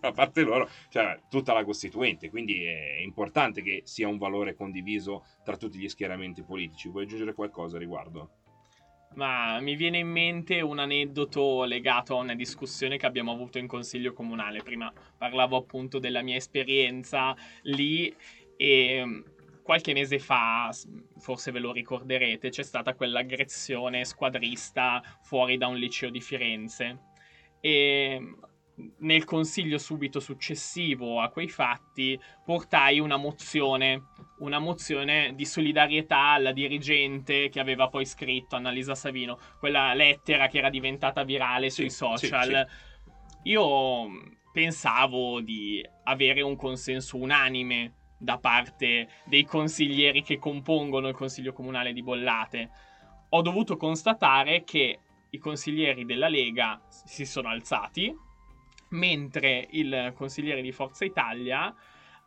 [0.01, 2.29] a parte loro, cioè, tutta la Costituente.
[2.29, 6.89] Quindi è importante che sia un valore condiviso tra tutti gli schieramenti politici.
[6.89, 8.29] Vuoi aggiungere qualcosa a riguardo?
[9.15, 13.67] Ma mi viene in mente un aneddoto legato a una discussione che abbiamo avuto in
[13.67, 14.63] consiglio comunale.
[14.63, 18.13] Prima parlavo appunto della mia esperienza lì
[18.57, 19.21] e mm,
[19.61, 20.71] qualche mese fa,
[21.19, 26.99] forse ve lo ricorderete, c'è stata quell'aggressione squadrista fuori da un liceo di Firenze.
[27.61, 28.33] E mm,
[28.99, 34.09] nel consiglio subito successivo a quei fatti portai una mozione,
[34.39, 40.57] una mozione di solidarietà alla dirigente che aveva poi scritto Annalisa Savino, quella lettera che
[40.57, 42.67] era diventata virale sui sì, social.
[42.67, 43.11] Sì,
[43.43, 43.49] sì.
[43.49, 44.07] Io
[44.51, 51.91] pensavo di avere un consenso unanime da parte dei consiglieri che compongono il consiglio comunale
[51.91, 52.69] di Bollate.
[53.29, 58.15] Ho dovuto constatare che i consiglieri della Lega si sono alzati,
[58.93, 61.73] mentre il consigliere di Forza Italia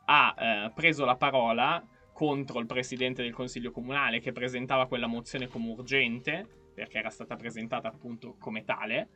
[0.05, 5.49] ha eh, preso la parola contro il presidente del consiglio comunale che presentava quella mozione
[5.49, 9.09] come urgente, perché era stata presentata appunto come tale,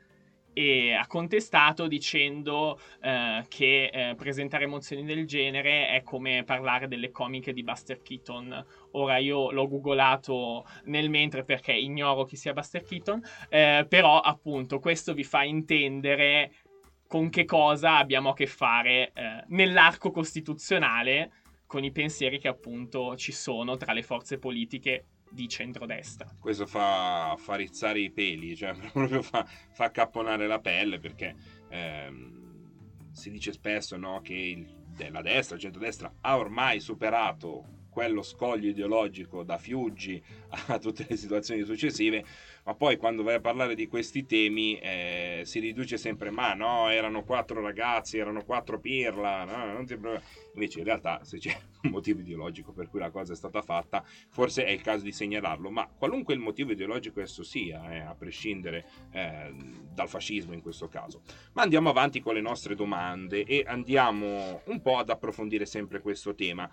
[0.52, 7.10] e ha contestato dicendo eh, che eh, presentare emozioni del genere è come parlare delle
[7.10, 8.66] comiche di Buster Keaton.
[8.92, 14.78] Ora io l'ho googolato nel mentre perché ignoro chi sia Buster Keaton, eh, però appunto
[14.80, 16.52] questo vi fa intendere
[17.10, 21.32] con che cosa abbiamo a che fare eh, nell'arco costituzionale
[21.66, 26.32] con i pensieri che appunto ci sono tra le forze politiche di centrodestra.
[26.38, 31.34] Questo fa, fa rizzare i peli, cioè proprio fa, fa capponare la pelle perché
[31.70, 38.22] ehm, si dice spesso no, che il, la destra, il centrodestra ha ormai superato quello
[38.22, 40.22] scoglio ideologico da Fiuggi
[40.68, 42.24] a tutte le situazioni successive,
[42.64, 46.88] ma poi quando vai a parlare di questi temi eh, si riduce sempre, ma no,
[46.88, 49.84] erano quattro ragazzi, erano quattro pirla, no,
[50.54, 54.04] invece in realtà se c'è un motivo ideologico per cui la cosa è stata fatta,
[54.28, 58.14] forse è il caso di segnalarlo, ma qualunque il motivo ideologico esso sia, eh, a
[58.14, 59.52] prescindere eh,
[59.92, 61.22] dal fascismo in questo caso.
[61.52, 66.34] Ma andiamo avanti con le nostre domande e andiamo un po' ad approfondire sempre questo
[66.34, 66.70] tema.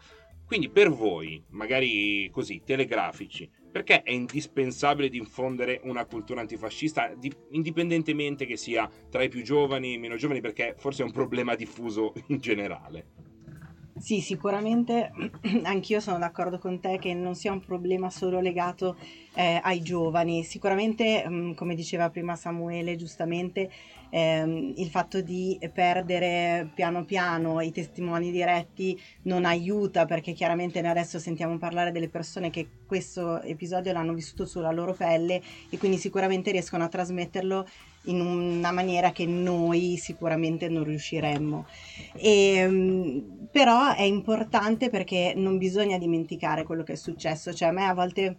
[0.47, 8.45] Quindi per voi, magari così, telegrafici, perché è indispensabile diffondere una cultura antifascista, di, indipendentemente
[8.45, 11.53] che sia tra i più giovani e i meno giovani, perché forse è un problema
[11.55, 13.16] diffuso in generale?
[13.99, 15.12] Sì, sicuramente
[15.63, 18.95] anch'io sono d'accordo con te che non sia un problema solo legato
[19.33, 20.43] eh, ai giovani.
[20.43, 23.71] Sicuramente, mh, mm, come diceva prima Samuele, giustamente,
[24.10, 30.91] ehm, il fatto di perdere piano piano i testimoni diretti non aiuta perché chiaramente noi
[30.91, 35.97] adesso sentiamo parlare delle persone che questo episodio l'hanno vissuto sulla loro pelle e quindi
[35.97, 37.65] sicuramente riescono a trasmetterlo
[38.07, 41.65] in una maniera che noi sicuramente non riusciremmo.
[42.15, 47.71] E, ehm, però è importante perché non bisogna dimenticare quello che è successo, cioè a
[47.71, 48.35] me a volte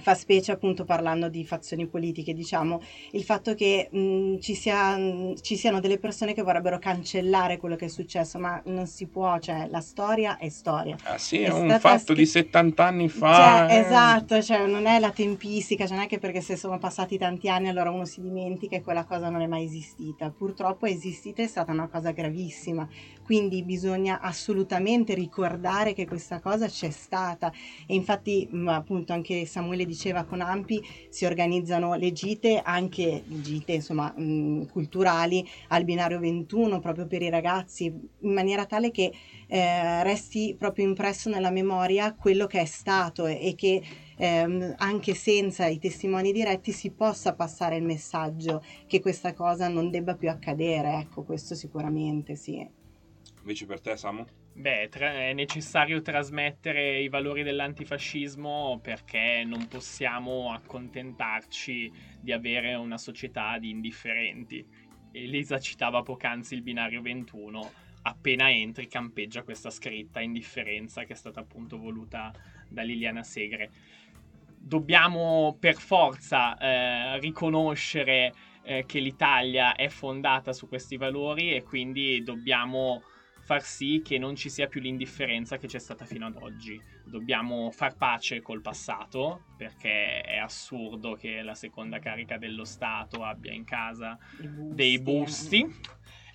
[0.00, 2.80] fa specie appunto parlando di fazioni politiche, diciamo,
[3.12, 4.98] il fatto che mh, ci, sia,
[5.40, 9.38] ci, siano delle persone che vorrebbero cancellare quello che è successo, ma non si può,
[9.38, 10.96] cioè la storia è storia.
[11.04, 13.66] Ah sì, è, è un fatto scri- di 70 anni fa.
[13.66, 13.80] Cioè, eh.
[13.80, 17.48] Esatto, cioè non è la tempistica, cioè non è che perché se sono passati tanti
[17.48, 20.30] anni allora uno si dimentica e quella cosa non è mai esistita.
[20.30, 22.88] Purtroppo è esistita, è stata una cosa gravissima,
[23.24, 27.52] quindi bisogna assolutamente ricordare che questa cosa c'è stata
[27.86, 34.12] e infatti appunto anche Samuele diceva con Ampi si organizzano le gite, anche gite insomma
[34.16, 39.12] mh, culturali al binario 21 proprio per i ragazzi in maniera tale che
[39.46, 43.82] eh, resti proprio impresso nella memoria quello che è stato e, e che
[44.16, 49.90] ehm, anche senza i testimoni diretti si possa passare il messaggio che questa cosa non
[49.90, 52.66] debba più accadere, ecco questo sicuramente sì.
[53.40, 54.24] Invece per te, Samu?
[54.54, 62.98] Beh, tra- è necessario trasmettere i valori dell'antifascismo perché non possiamo accontentarci di avere una
[62.98, 64.64] società di indifferenti.
[65.10, 67.72] Elisa citava poc'anzi il binario 21.
[68.02, 72.30] Appena entri campeggia questa scritta indifferenza che è stata appunto voluta
[72.68, 73.70] da Liliana Segre.
[74.58, 82.22] Dobbiamo per forza eh, riconoscere eh, che l'Italia è fondata su questi valori e quindi
[82.22, 83.02] dobbiamo
[83.52, 86.80] far sì che non ci sia più l'indifferenza che c'è stata fino ad oggi.
[87.04, 93.52] Dobbiamo far pace col passato, perché è assurdo che la seconda carica dello Stato abbia
[93.52, 94.74] in casa busti.
[94.74, 95.66] dei busti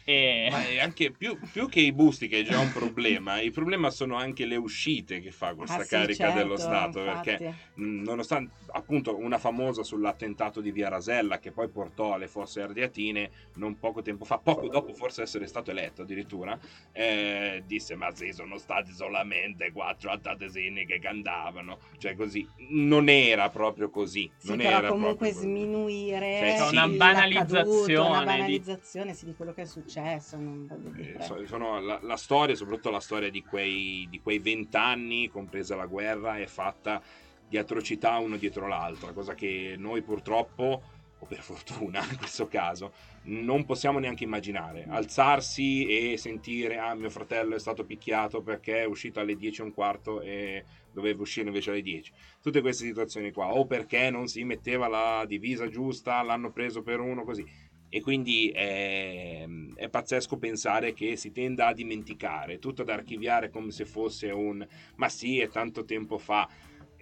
[0.09, 0.47] e...
[0.49, 3.89] Ma è anche più, più, che i busti, che è già un problema, il problema
[3.89, 6.99] sono anche le uscite che fa questa ah, carica sì, certo, dello Stato.
[6.99, 7.29] Infatti.
[7.29, 13.31] Perché, nonostante appunto una famosa sull'attentato di Via Rasella, che poi portò alle fosse ardeatine,
[13.55, 16.57] non poco tempo fa, poco dopo forse essere stato eletto addirittura,
[16.93, 21.79] eh, disse: Ma sì, sono stati solamente quattro attatesini che cantavano.
[21.97, 24.31] Cioè, così non era proprio così.
[24.37, 29.25] Sì, non però era comunque sminuire cioè, sì, una banalizzazione, una banalizzazione di...
[29.25, 31.37] di quello che è successo successo.
[31.37, 36.45] Eh, sono, la, la, storia, soprattutto la storia di quei vent'anni, compresa la guerra, è
[36.45, 37.01] fatta
[37.47, 40.81] di atrocità uno dietro l'altro, cosa che noi purtroppo,
[41.19, 42.91] o per fortuna in questo caso,
[43.23, 44.85] non possiamo neanche immaginare.
[44.87, 49.63] Alzarsi e sentire, ah mio fratello è stato picchiato perché è uscito alle 10 e
[49.63, 52.11] un quarto e doveva uscire invece alle 10.
[52.41, 56.99] Tutte queste situazioni qua, o perché non si metteva la divisa giusta, l'hanno preso per
[56.99, 57.45] uno così
[57.89, 59.45] e quindi è,
[59.75, 64.65] è, pazzesco pensare che si tenda a dimenticare, tutto ad archiviare come se fosse un
[64.95, 66.47] ma sì, è tanto tempo fa.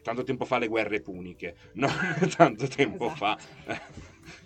[0.02, 1.88] tanto tempo fa le guerre puniche, no,
[2.36, 3.15] tanto tempo Esatto.
[3.15, 3.38] fa,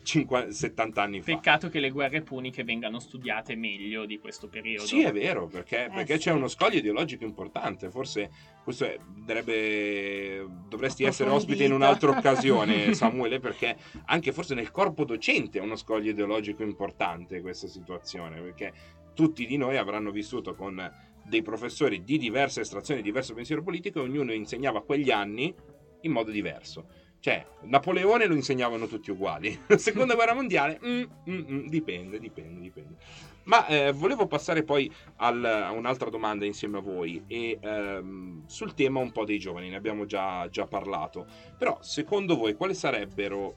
[0.04, 1.34] 50 70 anni fa.
[1.34, 4.86] Peccato che le guerre puniche vengano studiate meglio di questo periodo.
[4.86, 6.20] Sì, è vero, perché, Eh, perché sì.
[6.20, 7.90] c'è uno scoglio ideologico importante.
[7.90, 8.30] Forse
[8.64, 15.06] questo è- dovrebbe, dovresti essere ospite in un'altra occasione, Samuele, perché anche forse nel corpo
[15.06, 18.74] docente è uno scoglio ideologico importante questa situazione, perché
[19.14, 24.00] tutti di noi avranno vissuto con dei professori di diversa estrazione, di diverso pensiero politico
[24.00, 25.54] e ognuno insegnava quegli anni
[26.02, 26.88] in modo diverso.
[27.22, 29.60] Cioè, Napoleone lo insegnavano tutti uguali.
[29.76, 32.96] Seconda guerra mondiale, mm, mm, mm, dipende, dipende, dipende.
[33.44, 38.74] Ma eh, volevo passare poi al- a un'altra domanda insieme a voi e ehm, sul
[38.74, 41.26] tema un po' dei giovani, ne abbiamo già, già parlato.
[41.58, 43.56] Però, secondo voi, quali sarebbero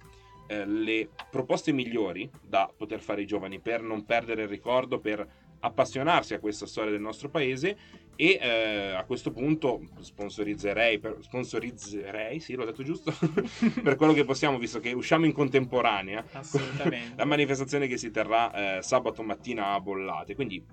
[0.49, 5.27] eh, le proposte migliori da poter fare i giovani per non perdere il ricordo, per
[5.61, 7.77] appassionarsi a questa storia del nostro paese
[8.23, 13.13] e eh, a questo punto sponsorizzerei, per- sponsorizzerei, sì l'ho detto giusto,
[13.83, 17.15] per quello che possiamo, visto che usciamo in contemporanea, Assolutamente.
[17.17, 20.37] la manifestazione che si terrà eh, sabato mattina a Bollate.
[20.37, 20.65] Quindi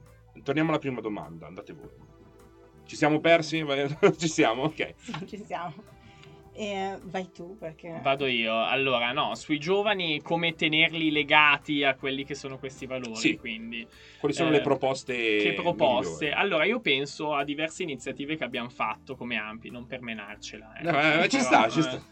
[0.43, 1.89] torniamo alla prima domanda, andate voi.
[2.85, 3.65] Ci siamo persi?
[4.15, 4.63] Ci siamo?
[4.65, 4.93] Ok.
[5.25, 5.73] Ci siamo.
[6.61, 8.01] E vai tu perché...
[8.03, 8.53] Vado io.
[8.65, 13.37] Allora, no, sui giovani come tenerli legati a quelli che sono questi valori, Sì.
[13.37, 13.87] quindi
[14.19, 15.13] Quali sono Eh, le proposte?
[15.37, 16.25] che proposte?
[16.25, 16.41] migliori?
[16.41, 20.73] Allora, io penso a diverse iniziative che abbiamo fatto come ampi, non per menarcela.
[20.75, 20.83] eh.
[20.83, 22.03] No, eh, ci Però, sta, ci eh, sta.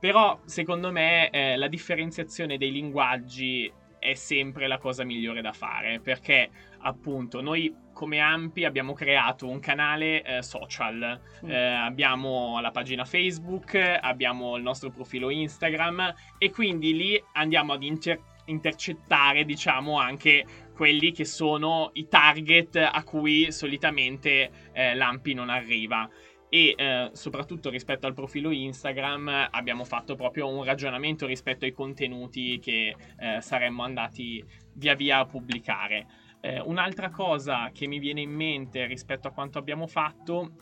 [0.00, 6.00] Però, secondo me, eh, la differenziazione dei linguaggi è sempre la cosa migliore da fare,
[6.00, 7.72] perché appunto noi
[8.02, 11.50] come Ampi abbiamo creato un canale eh, social, Mm.
[11.50, 17.82] Eh, abbiamo la pagina Facebook, abbiamo il nostro profilo Instagram e quindi lì andiamo ad
[17.82, 25.48] inter- intercettare, diciamo, anche quelli che sono i target a cui solitamente eh, l'Ampi non
[25.48, 26.08] arriva
[26.48, 32.58] e eh, soprattutto rispetto al profilo Instagram abbiamo fatto proprio un ragionamento rispetto ai contenuti
[32.58, 36.06] che eh, saremmo andati via via a pubblicare.
[36.44, 40.56] Eh, un'altra cosa che mi viene in mente rispetto a quanto abbiamo fatto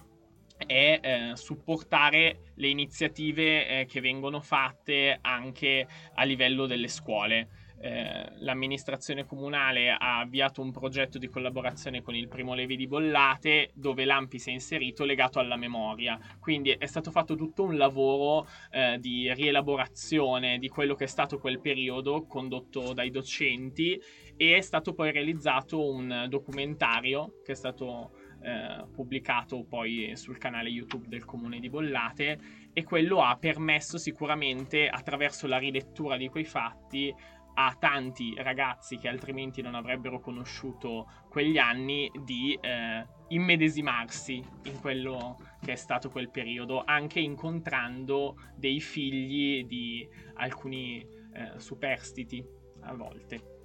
[0.66, 7.48] è eh, supportare le iniziative eh, che vengono fatte anche a livello delle scuole.
[7.82, 13.70] Eh, l'amministrazione comunale ha avviato un progetto di collaborazione con il Primo Levi di Bollate
[13.72, 16.18] dove l'AMPI si è inserito legato alla memoria.
[16.38, 21.38] Quindi è stato fatto tutto un lavoro eh, di rielaborazione di quello che è stato
[21.38, 23.98] quel periodo condotto dai docenti
[24.36, 28.10] e è stato poi realizzato un documentario che è stato
[28.42, 32.38] eh, pubblicato poi sul canale YouTube del comune di Bollate
[32.72, 37.14] e quello ha permesso sicuramente attraverso la rilettura di quei fatti
[37.54, 45.38] a tanti ragazzi che altrimenti non avrebbero conosciuto quegli anni di eh, immedesimarsi in quello
[45.60, 52.44] che è stato quel periodo, anche incontrando dei figli di alcuni eh, superstiti
[52.82, 53.58] a volte.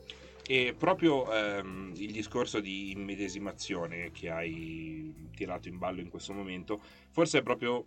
[0.47, 6.79] E proprio ehm, il discorso di immedesimazione che hai tirato in ballo in questo momento,
[7.09, 7.83] forse è proprio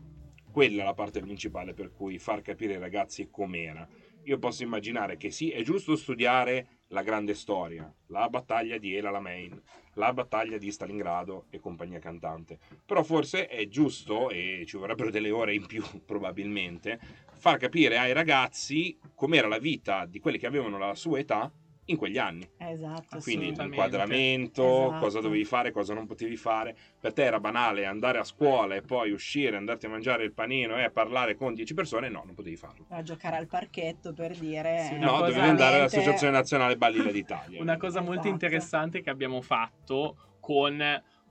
[0.50, 3.86] quella la parte principale per cui far capire ai ragazzi com'era.
[4.28, 9.06] Io posso immaginare che sì, è giusto studiare la grande storia, la battaglia di El
[9.06, 9.58] Alamein,
[9.94, 12.58] la battaglia di Stalingrado e compagnia cantante.
[12.84, 17.00] Però forse è giusto, e ci vorrebbero delle ore in più probabilmente,
[17.38, 21.50] far capire ai ragazzi com'era la vita di quelli che avevano la sua età
[21.90, 22.48] in quegli anni.
[22.58, 23.50] Esatto, Quindi sì.
[23.52, 23.62] Assolutamente.
[23.64, 24.98] l'inquadramento, Esatto.
[25.00, 26.76] cosa dovevi fare, cosa non potevi fare.
[26.98, 30.82] Per te era banale andare a scuola e poi uscire, andarti a mangiare il panino
[30.82, 32.08] e parlare con 10 persone?
[32.08, 32.86] No, non potevi farlo.
[32.90, 34.84] a giocare al parchetto per dire...
[34.88, 37.60] Sì, eh, No, dovevi andare all'Associazione Nazionale Balilla d'Italia.
[37.60, 38.28] Una cosa molto Esatto.
[38.32, 40.82] interessante che abbiamo fatto con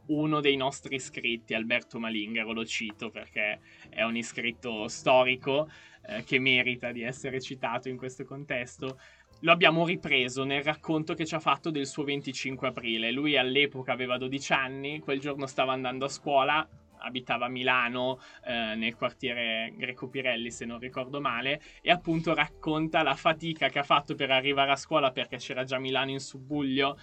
[0.08, 5.70] uno dei nostri iscritti, Alberto Malingaro, lo cito perché è un iscritto storico
[6.08, 9.00] eh, che merita di essere citato in questo contesto.
[9.42, 13.12] Lo abbiamo ripreso nel racconto che ci ha fatto del suo 25 aprile.
[13.12, 16.68] Lui all'epoca aveva 12 anni, quel giorno stava andando a scuola,
[17.00, 23.04] abitava a Milano eh, nel quartiere Greco Pirelli se non ricordo male e appunto racconta
[23.04, 26.98] la fatica che ha fatto per arrivare a scuola perché c'era già Milano in subbuglio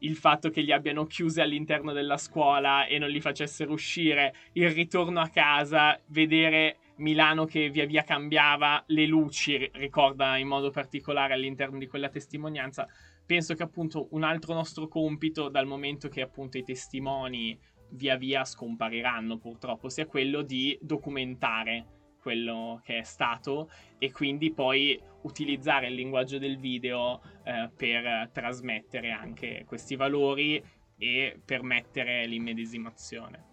[0.00, 4.70] il fatto che li abbiano chiusi all'interno della scuola e non li facessero uscire, il
[4.70, 10.70] ritorno a casa, vedere Milano che via via cambiava, le luci ri- ricorda in modo
[10.70, 12.86] particolare all'interno di quella testimonianza.
[13.24, 17.58] Penso che appunto un altro nostro compito, dal momento che appunto i testimoni
[17.90, 25.00] via via scompariranno purtroppo, sia quello di documentare quello che è stato e quindi poi
[25.22, 30.60] utilizzare il linguaggio del video eh, per trasmettere anche questi valori
[30.98, 33.45] e permettere l'immedesimazione.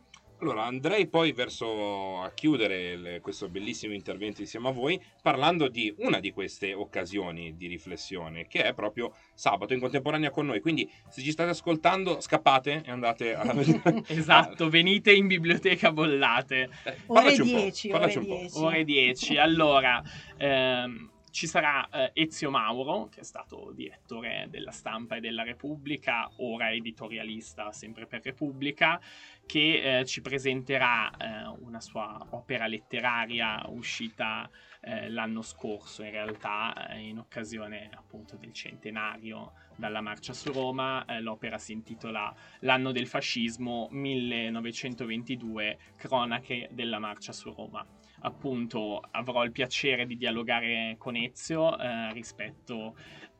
[0.43, 5.93] Allora, andrei poi verso a chiudere il- questo bellissimo intervento insieme a voi parlando di
[5.99, 10.59] una di queste occasioni di riflessione, che è proprio sabato in contemporanea con noi.
[10.59, 13.41] Quindi, se ci state ascoltando, scappate e andate a.
[14.07, 16.69] Esatto, venite in biblioteca bollate.
[16.83, 18.39] Eh, Ore parlaci un po', 10, parlaci ore un po'.
[18.41, 18.57] 10.
[18.59, 19.37] Ore 10.
[19.37, 20.03] Allora,
[20.35, 26.29] ehm, ci sarà eh, Ezio Mauro, che è stato direttore della Stampa e della Repubblica,
[26.37, 29.01] ora editorialista sempre per Repubblica,
[29.43, 34.47] che eh, ci presenterà eh, una sua opera letteraria uscita
[34.81, 41.03] eh, l'anno scorso, in realtà eh, in occasione appunto del centenario dalla marcia su Roma.
[41.05, 47.83] Eh, l'opera si intitola L'anno del fascismo 1922, cronache della marcia su Roma
[48.23, 52.95] appunto avrò il piacere di dialogare con Ezio eh, rispetto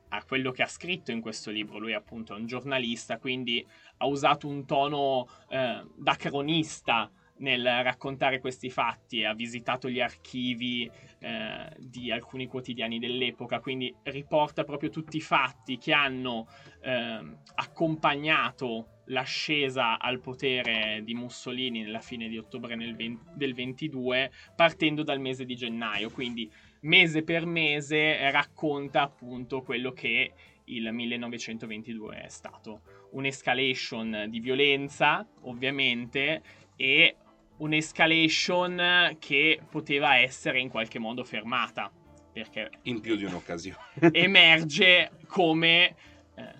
[0.10, 1.80] a quello che ha scritto in questo libro.
[1.80, 3.66] Lui appunto è un giornalista, quindi
[3.98, 10.90] ha usato un tono eh, da cronista nel raccontare questi fatti ha visitato gli archivi
[11.20, 16.48] eh, di alcuni quotidiani dell'epoca, quindi riporta proprio tutti i fatti che hanno
[16.82, 24.32] ehm, accompagnato l'ascesa al potere di Mussolini nella fine di ottobre nel 20 del 22
[24.56, 26.50] partendo dal mese di gennaio quindi
[26.82, 30.34] mese per mese eh, racconta appunto quello che
[30.66, 32.82] il 1922 è stato
[33.12, 36.42] un'escalation di violenza ovviamente
[36.76, 37.16] e
[37.58, 41.92] un'escalation che poteva essere in qualche modo fermata
[42.32, 43.78] perché In più di un'occasione.
[44.12, 45.96] emerge come
[46.36, 46.54] eh,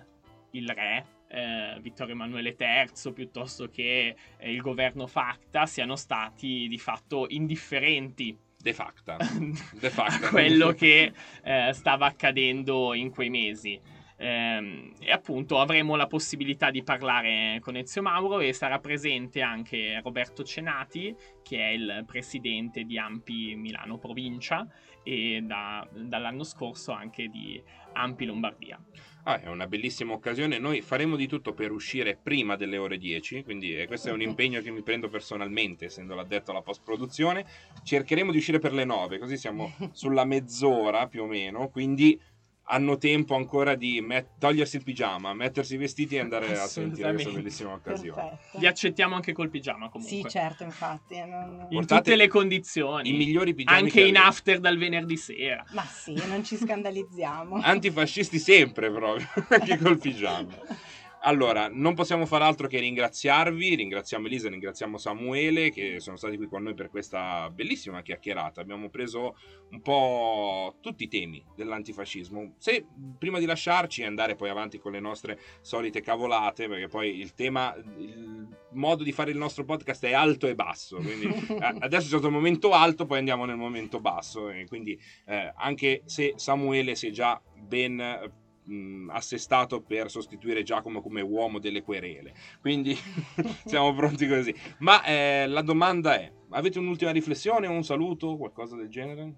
[0.52, 6.78] il re eh, Vittorio Emanuele III piuttosto che eh, il governo Facta siano stati di
[6.78, 9.14] fatto indifferenti De facto.
[9.78, 10.24] De facto.
[10.24, 11.12] a quello che
[11.42, 13.78] eh, stava accadendo in quei mesi.
[14.16, 20.00] Ehm, e appunto avremo la possibilità di parlare con Ezio Mauro e sarà presente anche
[20.02, 24.66] Roberto Cenati, che è il presidente di Ampi Milano Provincia
[25.02, 27.62] e da- dall'anno scorso anche di
[27.92, 28.80] Ampi Lombardia.
[29.26, 30.58] Ah, è una bellissima occasione.
[30.58, 34.20] Noi faremo di tutto per uscire prima delle ore 10, quindi eh, questo è un
[34.20, 37.46] impegno che mi prendo personalmente, essendo l'addetto alla post-produzione.
[37.82, 42.20] Cercheremo di uscire per le 9, così siamo sulla mezz'ora più o meno, quindi
[42.66, 47.10] hanno tempo ancora di met- togliersi il pigiama, mettersi i vestiti e andare a sentire
[47.12, 48.22] questa bellissima occasione.
[48.22, 48.58] Perfetto.
[48.58, 50.16] Vi accettiamo anche col pigiama comunque.
[50.16, 51.14] Sì, certo, infatti.
[51.14, 53.10] eh, non- In Portate tutte le condizioni.
[53.10, 54.28] I migliori pigiami anche che in avete.
[54.30, 55.64] after dal venerdì sera.
[55.72, 57.60] Ma sì, non ci scandalizziamo.
[57.62, 60.56] Antifascisti sempre proprio, anche col pigiama.
[61.26, 66.46] Allora, non possiamo fare altro che ringraziarvi, ringraziamo Elisa, ringraziamo Samuele che sono stati qui
[66.46, 68.60] con noi per questa bellissima chiacchierata.
[68.60, 69.34] Abbiamo preso
[69.70, 72.56] un po' tutti i temi dell'antifascismo.
[72.58, 72.84] Se
[73.18, 77.32] prima di lasciarci e andare poi avanti con le nostre solite cavolate, perché poi il
[77.32, 81.26] tema, il modo di fare il nostro podcast è alto e basso, quindi
[81.58, 86.02] adesso c'è stato il momento alto, poi andiamo nel momento basso, e quindi eh, anche
[86.04, 92.34] se Samuele si è già ben mh, assestato per sostituire Giacomo come uomo delle querele.
[92.60, 92.96] Quindi
[93.64, 94.54] siamo pronti così.
[94.78, 99.34] Ma eh, la domanda è: avete un'ultima riflessione, un saluto, qualcosa del genere?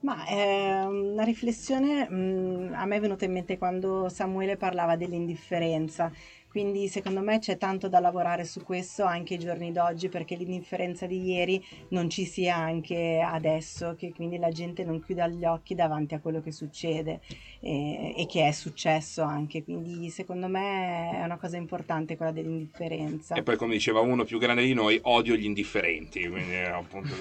[0.00, 6.12] Ma è una riflessione mh, a me è venuta in mente quando Samuele parlava dell'indifferenza.
[6.56, 11.04] Quindi secondo me c'è tanto da lavorare su questo anche ai giorni d'oggi perché l'indifferenza
[11.04, 15.74] di ieri non ci sia anche adesso, che quindi la gente non chiuda gli occhi
[15.74, 17.20] davanti a quello che succede
[17.60, 19.64] e, e che è successo anche.
[19.64, 23.34] Quindi secondo me è una cosa importante quella dell'indifferenza.
[23.34, 26.26] E poi, come diceva uno più grande di noi, odio gli indifferenti.
[26.26, 27.12] Quindi è appunto.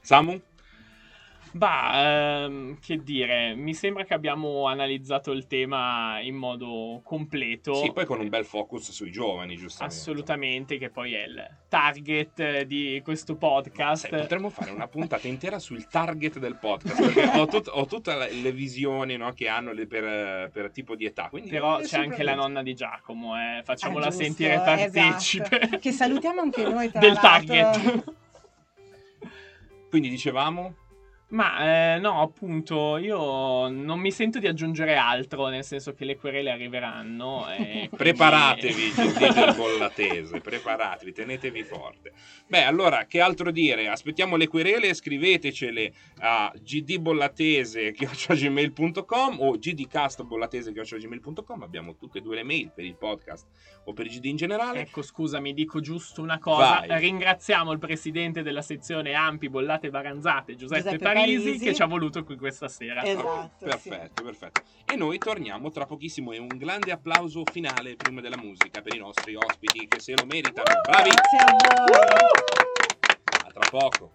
[0.00, 0.40] Samu?
[1.52, 7.74] Bah, ehm, che dire, mi sembra che abbiamo analizzato il tema in modo completo.
[7.74, 9.98] Sì, poi con un bel focus sui giovani, giustamente.
[9.98, 14.08] Assolutamente, che poi è il target di questo podcast.
[14.08, 18.14] Sai, potremmo fare una puntata intera sul target del podcast perché ho, tut- ho tutte
[18.30, 21.28] le, visioni no, che hanno le- per, per tipo di età.
[21.30, 23.62] Quindi Però eh, c'è anche la nonna di Giacomo, eh.
[23.64, 25.78] facciamola Ah, giusto, sentire partecipe esatto.
[25.78, 27.54] Che salutiamo anche noi tra del l'altro.
[27.54, 28.14] target.
[29.88, 30.74] Quindi dicevamo,
[31.30, 36.16] Ma eh, no, appunto, io non mi sento di aggiungere altro, nel senso che le
[36.16, 37.48] querele arriveranno.
[37.50, 37.56] E
[37.88, 42.12] quindi- preparatevi, gentili bollatese, preparatevi, tenetevi forte.
[42.48, 43.86] Beh, allora, che altro dire?
[43.88, 52.84] Aspettiamo le querele, scrivetecele a gdbollatese.gmail.com o gdcastbollatese.gmail.com, abbiamo tutte e due le mail per
[52.84, 53.46] il podcast
[53.84, 54.80] o per il GD in generale.
[54.80, 56.84] Ecco, scusami, dico giusto una cosa.
[56.86, 56.98] Vai.
[56.98, 61.58] Ringraziamo il presidente della sezione Ampi Bollate Baranzate, Giuseppe, Giuseppe Parisi, Parisi.
[61.58, 63.02] che ci ha voluto qui questa sera.
[63.04, 64.62] Esatto, Perfetto, perfetto.
[64.84, 68.98] E noi torniamo tra pochissimo e un grande applauso finale prima della musica per i
[68.98, 70.80] nostri ospiti che se lo meritano.
[70.82, 71.10] Bravi!
[71.10, 71.54] Grazie a
[71.86, 73.46] voi.
[73.46, 74.12] A tra poco.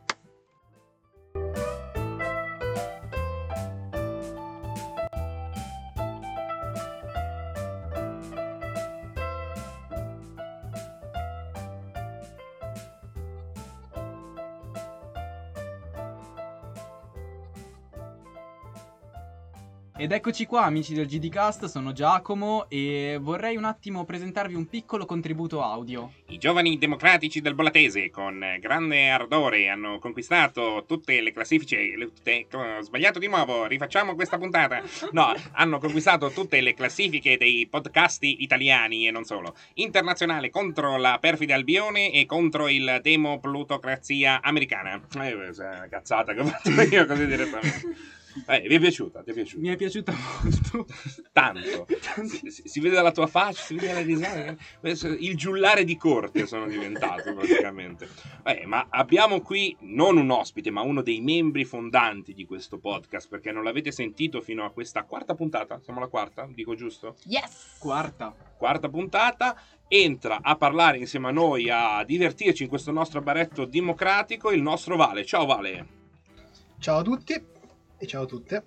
[20.06, 25.04] Ed eccoci qua amici del GDcast, sono Giacomo e vorrei un attimo presentarvi un piccolo
[25.08, 26.12] contributo audio.
[26.28, 31.96] I giovani democratici del Bollatese, con grande ardore, hanno conquistato tutte le classifiche.
[31.98, 34.84] le- tutte- ho sbagliato di nuovo, rifacciamo questa puntata.
[35.10, 39.56] No, hanno conquistato tutte le classifiche dei podcast italiani e non solo.
[39.74, 45.02] Internazionale contro la perfida Albione e contro il demoplutocrazia americana.
[45.16, 48.14] Eh, cazzata che ho fatto io così direttamente.
[48.48, 49.24] Eh, vi è piaciuta?
[49.24, 49.62] Ti è piaciuta?
[49.62, 50.14] Mi è piaciuta
[50.44, 50.86] molto.
[51.32, 51.88] Tanto.
[52.26, 54.56] Si, si- si vede dalla tua faccia, si vede la risata.
[55.20, 58.08] Il giullare di corte sono diventato praticamente.
[58.46, 63.28] Eh, ma abbiamo qui non un ospite, ma uno dei membri fondanti di questo podcast,
[63.28, 65.80] perché non l'avete sentito fino a questa quarta puntata.
[65.84, 67.16] Siamo alla quarta, dico giusto?
[67.26, 67.76] Yes!
[67.80, 68.34] Quarta.
[68.58, 69.60] Quarta puntata.
[69.88, 74.96] Entra a parlare insieme a noi, a divertirci in questo nostro baretto democratico, il nostro
[74.96, 75.26] Vale.
[75.26, 75.88] Ciao Vale.
[76.80, 77.54] Ciao a tutti
[77.98, 78.64] e ciao a tutte.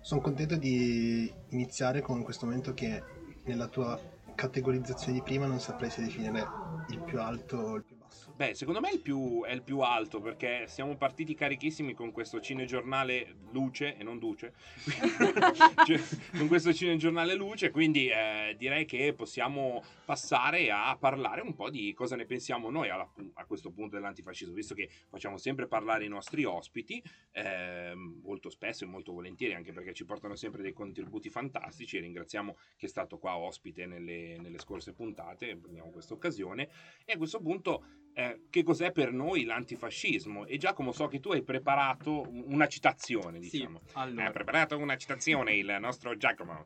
[0.00, 3.02] Sono contento di iniziare con questo momento che
[3.44, 4.00] nella tua
[4.34, 6.46] categorizzazione di prima non saprei se definire
[6.88, 8.01] il più alto o il più basso.
[8.34, 12.12] Beh, secondo me è il, più, è il più alto perché siamo partiti carichissimi con
[12.12, 14.54] questo cinegiornale luce e non duce.
[15.84, 16.00] Cioè,
[16.38, 21.92] con questo cinegiornale luce, quindi eh, direi che possiamo passare a parlare un po' di
[21.92, 26.08] cosa ne pensiamo noi alla- a questo punto dell'antifascismo, visto che facciamo sempre parlare i
[26.08, 27.02] nostri ospiti,
[27.32, 31.98] ehm, molto spesso e molto volentieri, anche perché ci portano sempre dei contributi fantastici.
[31.98, 36.68] Ringraziamo chi è stato qua ospite nelle, nelle scorse puntate, prendiamo questa occasione.
[37.04, 37.84] E a questo punto
[38.14, 40.46] eh, che cos'è per noi l'antifascismo.
[40.46, 43.80] E Giacomo, so che tu hai preparato una citazione, diciamo.
[43.84, 44.26] Sì, allora.
[44.26, 46.62] Ha preparato una citazione il nostro Giacomo.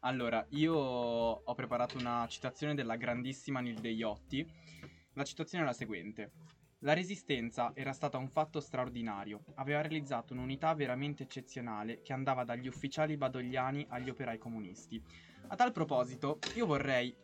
[0.00, 4.46] Allora, io ho preparato una citazione della grandissima Nilde Iotti.
[5.14, 6.32] La citazione è la seguente.
[6.80, 12.68] La resistenza era stata un fatto straordinario, aveva realizzato un'unità veramente eccezionale che andava dagli
[12.68, 15.02] ufficiali badogliani agli operai comunisti.
[15.46, 17.16] A tal proposito, io vorrei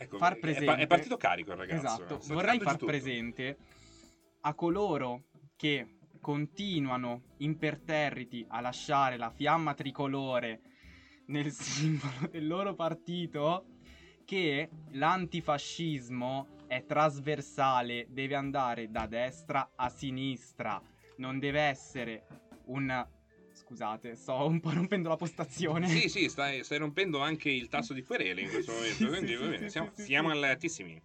[0.00, 1.86] Ecco, Far presente- È, partito carico il ragazzo.
[1.86, 3.56] Esatto, Sta vorrei far presente
[4.42, 5.24] a coloro
[5.56, 10.60] che continuano imperterriti a lasciare la fiamma tricolore
[11.26, 13.66] nel simbolo del loro partito
[14.24, 20.80] che l'antifascismo è trasversale, deve andare da destra a sinistra,
[21.16, 22.26] non deve essere
[22.66, 23.04] un
[23.68, 25.88] scusate, sto un po' rompendo la postazione.
[25.88, 28.86] Sì, sì, stai, stai rompendo anche il tasso di querele in questo momento.
[28.98, 30.44] Sì, quindi sì, va bene, sì, siamo, siamo sì.
[30.44, 31.02] altissimi.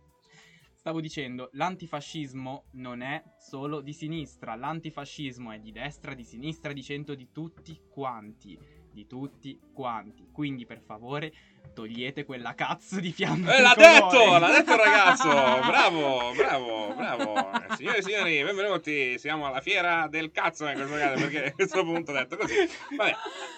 [0.73, 6.83] Stavo dicendo, l'antifascismo non è solo di sinistra, l'antifascismo è di destra, di sinistra, di
[6.83, 8.57] centro, di tutti quanti,
[8.93, 10.27] di tutti quanti.
[10.31, 11.33] Quindi per favore
[11.73, 13.55] togliete quella cazzo di fiamma.
[13.55, 14.17] Eh, l'ha tricolore.
[14.17, 15.29] detto, l'ha detto il ragazzo.
[15.73, 17.51] Bravo, bravo, bravo.
[17.51, 19.17] Eh, Signore e signori, benvenuti.
[19.17, 22.55] Siamo alla fiera del cazzo in questo caso, perché a questo punto ho detto così.
[22.95, 23.13] Vabbè,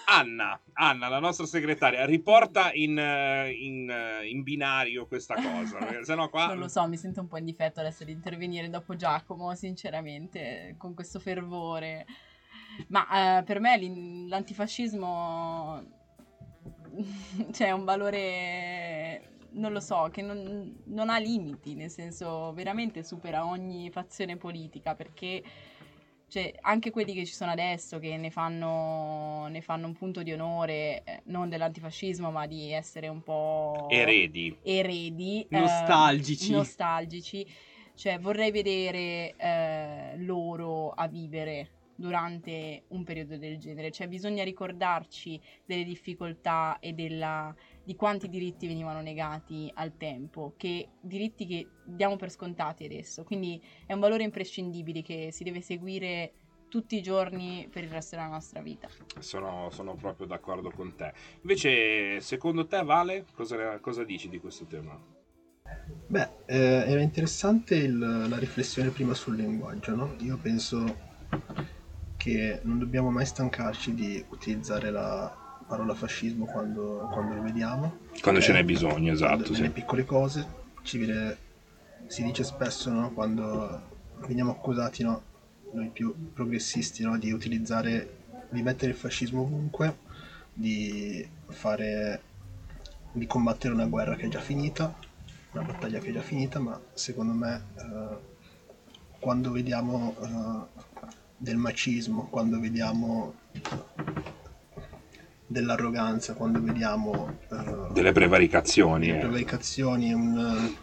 [0.06, 6.02] Anna, Anna, la nostra segretaria, riporta in, eh, in, eh, in binario questa cosa.
[6.02, 6.46] sennò qua...
[6.46, 10.74] Non lo so, mi sento un po' in difetto adesso di intervenire dopo Giacomo, sinceramente,
[10.78, 12.06] con questo fervore.
[12.88, 15.84] Ma eh, per me l'antifascismo
[17.52, 23.46] c'è un valore, non lo so, che non, non ha limiti, nel senso veramente supera
[23.46, 25.42] ogni fazione politica, perché
[26.28, 30.32] cioè, anche quelli che ci sono adesso, che ne fanno, ne fanno un punto di
[30.32, 34.56] onore, eh, non dell'antifascismo, ma di essere un po' Eredi.
[34.62, 36.50] eredi, eh, Nostalgici.
[36.50, 37.46] nostalgici.
[37.94, 43.90] Cioè, vorrei vedere eh, loro a vivere durante un periodo del genere.
[43.90, 50.90] Cioè, bisogna ricordarci delle difficoltà e della- di quanti diritti venivano negati al tempo, che
[51.00, 53.24] diritti che diamo per scontati adesso.
[53.24, 56.32] Quindi è un valore imprescindibile che si deve seguire
[56.68, 58.88] tutti i giorni per il resto della nostra vita.
[59.20, 61.12] Sono, sono proprio d'accordo con te.
[61.42, 65.00] Invece, secondo te, Vale, cosa, cosa dici di questo tema?
[66.08, 70.16] Beh, eh, era interessante il- la riflessione prima sul linguaggio, no?
[70.20, 71.04] Io penso
[72.26, 75.32] che non dobbiamo mai stancarci di utilizzare la
[75.64, 77.98] parola fascismo quando, quando lo vediamo.
[78.20, 79.52] Quando ce n'è bisogno, esatto.
[79.52, 79.70] Nelle Sì.
[79.70, 80.44] piccole cose
[80.82, 81.36] ci viene-
[82.08, 83.12] si dice spesso, no?
[83.12, 83.80] Quando
[84.26, 85.22] veniamo accusati, no?
[85.72, 87.16] noi più progressisti, no?
[87.16, 88.16] di utilizzare,
[88.50, 89.98] di mettere il fascismo ovunque,
[90.52, 92.20] di fare,
[93.12, 94.92] di combattere una guerra che è già finita,
[95.52, 98.16] una battaglia che è già finita, ma secondo me eh,
[99.20, 100.84] quando vediamo eh,
[101.36, 103.34] del macismo, quando vediamo
[105.46, 109.06] dell'arroganza, quando vediamo eh, Delle prevaricazioni.
[109.06, 109.20] delle eh.
[109.20, 110.74] prevaricazioni, un,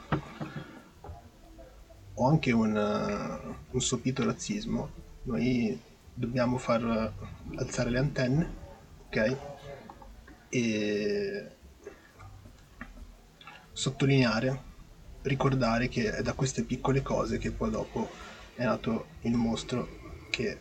[2.14, 4.90] o anche un, eh, un sopito razzismo,
[5.24, 5.80] noi
[6.14, 7.14] dobbiamo far
[7.56, 8.50] alzare le antenne,
[9.08, 9.38] ok?
[10.50, 11.48] E
[13.72, 14.62] sottolineare,
[15.24, 18.10] ricordare che è da queste piccole cose che poi dopo
[18.56, 20.02] è nato il mostro
[20.34, 20.60] che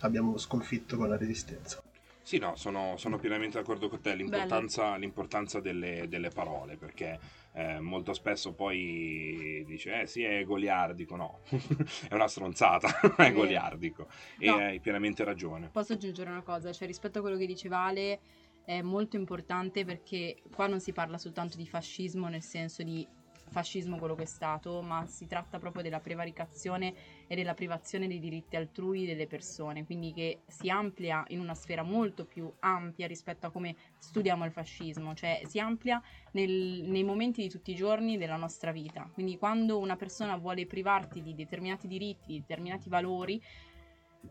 [0.00, 1.82] abbiamo sconfitto con la resistenza.
[2.22, 4.14] Sì, no, sono, sono pienamente d'accordo con te.
[4.14, 7.18] L'importanza, l'importanza delle, delle parole, perché
[7.52, 11.16] eh, molto spesso poi dice, eh sì, è goliardico.
[11.16, 11.40] No,
[12.08, 14.08] è una stronzata, è goliardico.
[14.38, 14.54] E No.
[14.56, 15.68] hai pienamente ragione.
[15.70, 18.20] Posso aggiungere una cosa, cioè rispetto a quello che diceva Ale
[18.64, 23.06] è molto importante perché qua non si parla soltanto di fascismo nel senso di
[23.50, 26.94] fascismo quello che è stato, ma si tratta proprio della prevaricazione
[27.26, 31.82] e della privazione dei diritti altrui delle persone, quindi che si amplia in una sfera
[31.82, 37.42] molto più ampia rispetto a come studiamo il fascismo, cioè si amplia nel- nei momenti
[37.42, 39.08] di tutti i giorni della nostra vita.
[39.12, 43.42] Quindi quando una persona vuole privarti di determinati diritti, di determinati valori,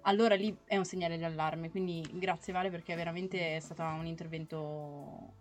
[0.01, 1.69] allora lì è un segnale di allarme.
[1.69, 5.35] Quindi grazie Vale perché veramente è stato un intervento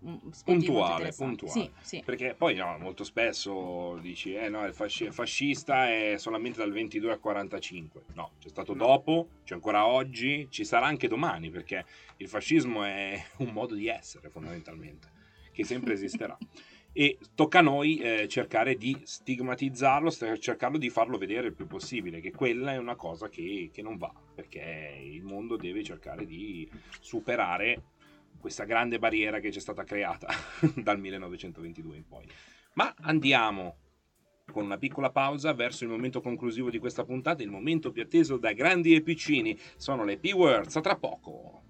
[0.45, 1.53] Puntuale, puntuale.
[1.53, 2.03] Sì, sì.
[2.05, 7.13] Perché poi no, molto spesso dici, eh no, il fasci- fascista è solamente dal 22
[7.13, 8.03] al 45.
[8.15, 11.85] No, c'è stato dopo, c'è ancora oggi, ci sarà anche domani, perché
[12.19, 15.09] il fascismo è un modo di essere fondamentalmente,
[15.53, 16.37] che sempre esisterà.
[16.95, 21.67] E tocca a noi eh, cercare di stigmatizzarlo, st- cercarlo di farlo vedere il più
[21.67, 26.27] possibile, che quella è una cosa che, che non va, perché il mondo deve cercare
[26.27, 26.69] di
[27.01, 27.83] superare
[28.39, 30.29] questa grande barriera che ci è stata creata
[30.77, 32.27] dal 1922 in poi.
[32.75, 33.77] Ma andiamo
[34.51, 38.37] con una piccola pausa verso il momento conclusivo di questa puntata, il momento più atteso
[38.37, 41.62] da grandi e piccini, sono le P-Words, a tra poco.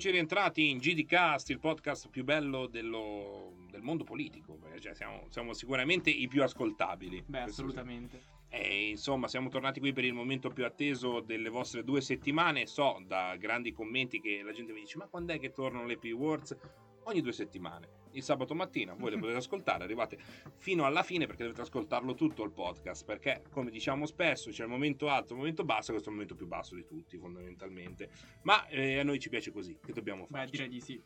[0.00, 5.52] Eccoci rientrati in GDcast, il podcast più bello dello- del mondo politico, cioè, siamo, siamo
[5.52, 7.22] sicuramente i più ascoltabili.
[7.26, 8.22] Beh, assolutamente.
[8.48, 12.64] E insomma, siamo tornati qui per il momento più atteso delle vostre due settimane.
[12.64, 15.98] So da grandi commenti che la gente mi dice: Ma quando è che tornano le
[15.98, 16.56] P-Words?
[17.04, 18.94] Ogni due settimane, il sabato mattina.
[18.94, 20.18] Voi le potete ascoltare, arrivate
[20.56, 23.04] fino alla fine perché dovete ascoltarlo tutto il podcast.
[23.04, 25.92] Perché, come diciamo spesso, c'è il momento alto, il momento basso.
[25.92, 28.10] Questo è il momento più basso di tutti, fondamentalmente.
[28.42, 29.78] Ma eh, a noi ci piace così.
[29.84, 30.44] Che dobbiamo fare?
[30.44, 31.02] Beh, direi di sì.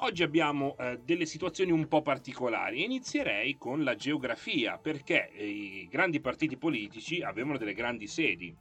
[0.00, 5.88] Oggi abbiamo eh, delle situazioni un po' particolari inizierei con la geografia perché eh, i
[5.90, 8.54] grandi partiti politici avevano delle grandi sedi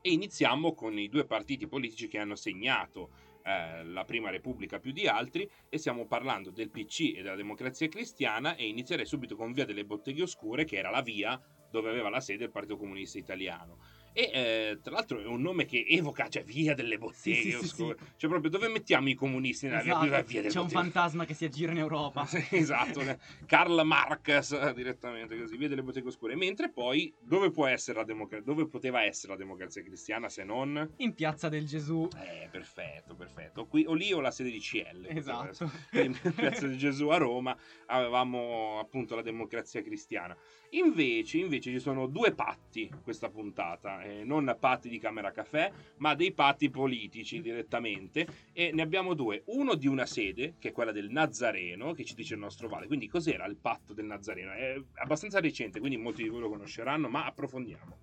[0.00, 3.10] e iniziamo con i due partiti politici che hanno segnato
[3.48, 7.88] eh, la prima repubblica più di altri e stiamo parlando del PC e della democrazia
[7.88, 11.40] cristiana e inizierei subito con Via delle Botteghe Oscure che era la via
[11.70, 13.78] dove aveva la sede il Partito Comunista Italiano.
[14.12, 17.50] E eh, tra l'altro è un nome che evoca, cioè via delle botteghe Sì, sì,
[17.50, 17.96] sì, oscure.
[18.16, 21.24] Cioè, proprio dove mettiamo i comunisti nella via, Esatto, via delle C'è un botteghe fantasma
[21.24, 22.26] che si aggira in Europa.
[22.50, 23.02] esatto.
[23.46, 26.36] Karl Marx eh, direttamente così, via delle botteghe oscure.
[26.36, 28.44] Mentre poi dove può essere la democrazia?
[28.44, 32.08] Dove poteva essere la democrazia cristiana se non In Piazza del Gesù.
[32.16, 33.66] eh, perfetto, perfetto.
[33.66, 35.06] Qui o lì o la sede di CL.
[35.08, 35.70] Esatto.
[35.92, 37.56] in Piazza di Gesù a Roma
[37.86, 40.36] avevamo appunto la democrazia cristiana.
[40.70, 46.14] Invece, invece ci sono due patti questa puntata, eh, non patti di Camera Caffè, ma
[46.14, 50.92] dei patti politici direttamente e ne abbiamo due, uno di una sede che è quella
[50.92, 52.86] del Nazareno, che ci dice il nostro Vale.
[52.86, 54.52] Quindi cos'era il patto del Nazareno?
[54.52, 57.96] È abbastanza recente, quindi molti di voi lo conosceranno, ma approfondiamo.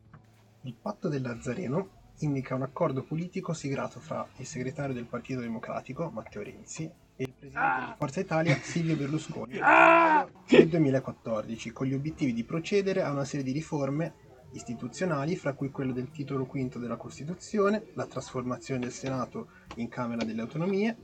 [0.61, 6.09] Il patto del Nazareno indica un accordo politico siglato fra il segretario del Partito Democratico,
[6.09, 12.33] Matteo Renzi, e il presidente di Forza Italia, Silvio Berlusconi, nel 2014, con gli obiettivi
[12.33, 14.24] di procedere a una serie di riforme
[14.55, 20.23] istituzionali, fra cui quello del titolo quinto della Costituzione, la trasformazione del Senato in Camera
[20.23, 20.95] delle Autonomie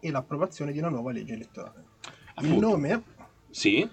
[0.00, 1.84] e l'approvazione di una nuova legge elettorale.
[2.38, 2.60] Il Appunto.
[2.68, 3.04] nome
[3.50, 3.88] Sì?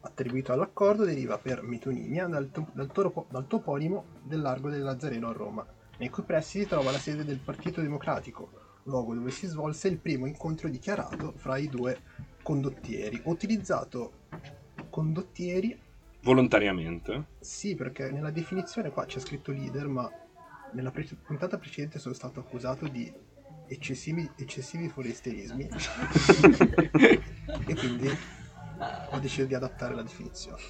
[0.00, 5.28] attribuito all'accordo deriva per metonimia dal, to- dal toro- dal toponimo del largo del Nazareno
[5.28, 5.66] a Roma,
[5.98, 8.50] nei cui pressi si trova la sede del Partito Democratico,
[8.84, 11.98] luogo dove si svolse il primo incontro dichiarato fra i due
[12.42, 13.20] condottieri.
[13.24, 14.12] Utilizzato
[14.90, 15.78] condottieri,
[16.24, 17.26] Volontariamente.
[17.38, 20.10] sì, perché nella definizione qua c'è scritto leader, ma
[20.72, 23.12] nella pre- puntata precedente sono stato accusato di
[23.68, 25.68] eccessivi, eccessivi foresterismi
[27.66, 28.08] e quindi
[29.10, 30.62] ho deciso di adattare la definizione.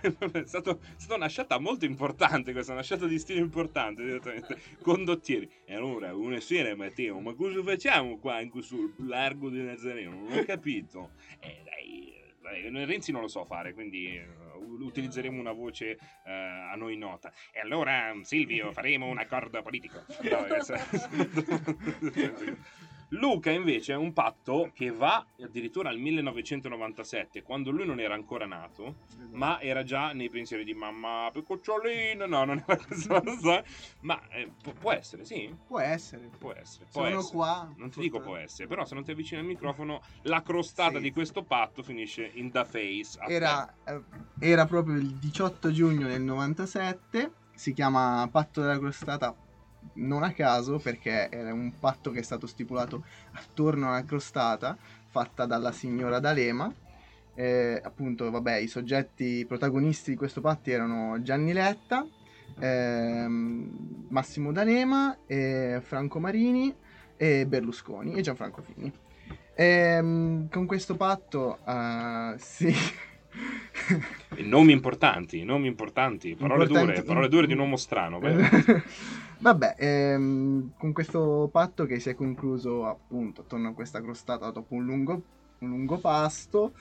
[0.00, 4.58] è, stato- è stata una scelta molto importante questa, una scelta di stile importante direttamente.
[4.82, 5.50] Condottieri.
[5.64, 10.28] E allora, buonasera Matteo, ma cosa facciamo qua in questo largo di Nazareno?
[10.28, 11.12] Non ho capito.
[11.40, 14.20] Eh dai, dai, Renzi non lo so fare, quindi
[14.66, 17.30] utilizzeremo una voce eh, a noi nota.
[17.52, 20.02] E allora, Silvio, faremo un accordo politico.
[20.34, 20.46] No,
[23.16, 28.46] Luca invece è un patto che va addirittura al 1997, quando lui non era ancora
[28.46, 28.96] nato,
[29.32, 32.26] ma era già nei pensieri di mamma Peccocciolino.
[32.26, 33.62] No, non era questa cosa.
[34.00, 35.54] Ma eh, pu- può essere, sì.
[35.66, 36.28] Può essere.
[36.38, 36.86] Può essere.
[36.90, 37.32] Può Sono essere.
[37.36, 37.72] qua.
[37.76, 41.02] Non ti dico può essere, però se non ti avvicini al microfono, la crostata Sì.
[41.02, 43.18] di questo patto finisce in the face.
[43.28, 44.00] Era, eh,
[44.40, 49.34] era proprio il 18 giugno del 97, si chiama Patto della Crostata
[49.94, 54.76] non a caso perché era un patto che è stato stipulato attorno a una crostata
[55.06, 56.72] fatta dalla signora D'Alema.
[57.36, 62.06] Eh, appunto, vabbè, i soggetti protagonisti di questo patto erano Gianni Letta,
[62.58, 66.74] ehm, Massimo D'Alema, eh, Franco Marini
[67.16, 68.92] e Berlusconi e Gianfranco Fini.
[69.54, 72.36] Ehm, con questo patto eh.
[72.58, 72.74] E
[74.42, 78.20] nomi importanti, nomi importanti, parole Importanti- dure, parole dure di un uomo strano.
[79.38, 84.74] Vabbè, ehm, con questo patto che si è concluso appunto attorno a questa crostata dopo
[84.74, 85.22] un lungo,
[85.58, 86.72] un lungo pasto,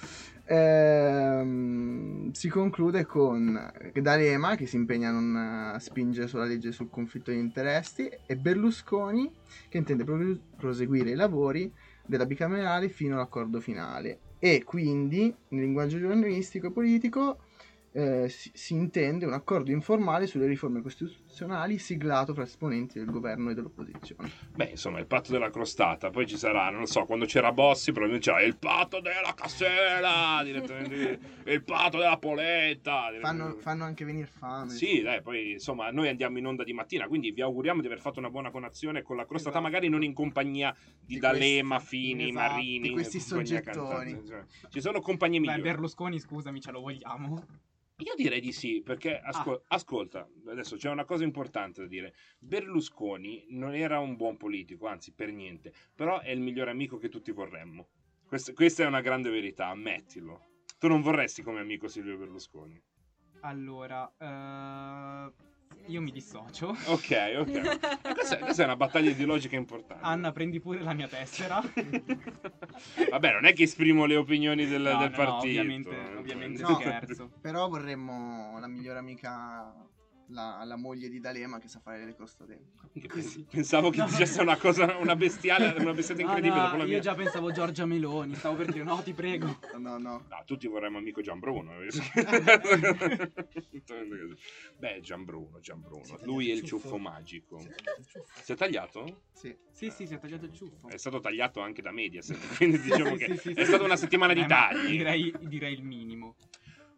[0.46, 7.32] ehm, si conclude con D'Alema che si impegna a non spingere sulla legge sul conflitto
[7.32, 9.30] di interessi e Berlusconi
[9.70, 11.72] che intende pro- proseguire i lavori
[12.06, 14.20] della bicamerale fino all'accordo finale.
[14.46, 17.38] E quindi, nel linguaggio giornalistico e politico,
[17.94, 20.82] eh, si, si intende un accordo informale sulle riforme
[21.34, 24.32] costituzionali siglato fra esponenti del governo e dell'opposizione.
[24.54, 26.12] Beh, insomma, il patto della crostata.
[26.12, 30.44] Poi ci sarà, non lo so, quando c'era Bossi, probabilmente c'era il patto della cassera,
[30.44, 33.10] direttamente, il patto della poletta.
[33.20, 34.70] Fanno, fanno anche venire fame.
[34.70, 38.00] Sì, dai, poi insomma, noi andiamo in onda di mattina, quindi vi auguriamo di aver
[38.00, 39.64] fatto una buona conazione con la crostata, Esatto.
[39.72, 44.12] magari non in compagnia di, Di D'Alema, questi- Fini, esatto, Marini, di questi soggettoni.
[44.12, 45.62] cantante, cioè, Ci sono compagnie Beh, migliori.
[45.64, 47.44] Berlusconi, scusami, ce lo vogliamo.
[47.98, 52.16] Io direi di sì, perché ascol- ascolta, adesso c'è una cosa importante da dire.
[52.40, 57.10] Berlusconi non era un buon politico, anzi per niente, però è il migliore amico che
[57.10, 57.88] tutti vorremmo.
[58.26, 60.62] Quest- questa è una grande verità, ammettilo.
[60.80, 62.82] Tu non vorresti come amico Silvio Berlusconi.
[63.42, 65.32] Allora, eh,
[65.88, 66.70] io mi dissocio.
[66.88, 67.82] Ok, ok.
[68.14, 70.04] Questa, questa è una battaglia ideologica importante.
[70.04, 71.62] Anna, prendi pure la mia tessera.
[73.10, 75.60] Vabbè, non è che esprimo le opinioni del, No, del no, partito.
[75.60, 76.16] ovviamente- eh.
[76.16, 76.76] ovviamente No.
[76.76, 77.32] scherzo.
[77.42, 79.74] Però vorremmo la migliore amica,
[80.28, 82.16] la, la moglie di D'Alema che sa fare le.
[82.16, 84.06] Che pens- Pensavo che No.
[84.08, 86.62] dicesse una cosa, una bestiale, una bestiata incredibile.
[86.62, 89.60] No, la io mia- già pensavo Giorgia Meloni, stavo per dire no, ti prego.
[89.78, 90.26] No, no.
[90.30, 91.72] No, tutti vorremmo amico Gianbruno.
[94.78, 96.18] Beh, Gianbruno, Gianbruno.
[96.24, 96.98] Lui è il ciuffo ciuffo.
[96.98, 97.60] magico.
[97.60, 97.74] Si è
[98.06, 98.26] ciuffo.
[98.44, 99.24] Si è tagliato?
[99.34, 99.56] Sì.
[99.72, 100.88] Sì, sì, si è tagliato il ciuffo.
[100.90, 103.66] È stato tagliato anche da Mediaset, quindi diciamo Sì, che sì, sì, è sì.
[103.66, 104.90] stata una settimana di Eh, tagli.
[104.98, 106.36] Direi, direi il minimo.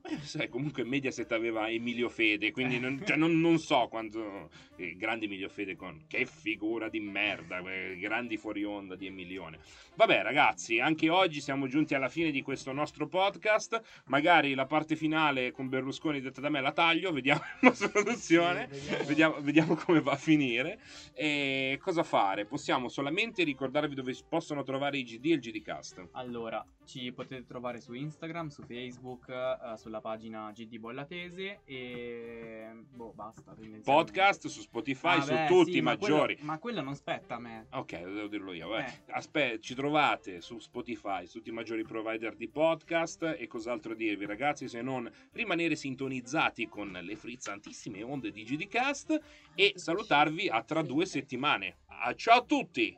[0.07, 4.49] Eh, sai, comunque Mediaset aveva Emilio Fede, quindi non, cioè, non- non so quanto...
[4.75, 6.03] eh, grande Emilio Fede con...
[6.07, 9.59] Che figura di merda, eh, grandi fuori onda di Emilione.
[9.95, 13.81] Vabbè ragazzi, anche oggi siamo giunti alla fine di questo nostro podcast.
[14.05, 18.67] Magari la parte finale con Berlusconi detta da me la taglio, vediamo la nostra produzione.
[18.71, 19.03] Sì, vediamo.
[19.05, 20.79] Vediamo, vediamo come va a finire.
[21.13, 22.45] E cosa fare?
[22.45, 26.09] Possiamo solamente ricordarvi dove si possono trovare i GD e il GDcast.
[26.11, 33.13] Allora, ci potete trovare su Instagram, su Facebook, eh, sulla pagina GD Bollatese e boh,
[33.13, 33.55] basta.
[33.83, 36.37] Podcast su Spotify, Ah, su beh, tutti sì, i ma quello- maggiori.
[36.41, 37.67] ma quello non spetta a me.
[37.71, 38.77] Ok, devo dirlo io.
[38.77, 38.85] Eh.
[39.11, 43.35] Aspetta, ci trovate su Spotify, su tutti i maggiori provider di podcast.
[43.37, 49.19] E cos'altro dirvi, ragazzi, se non rimanere sintonizzati con le frizzantissime onde di GDcast
[49.55, 51.77] e salutarvi a tra due settimane.
[51.87, 52.97] Ah, ciao a tutti!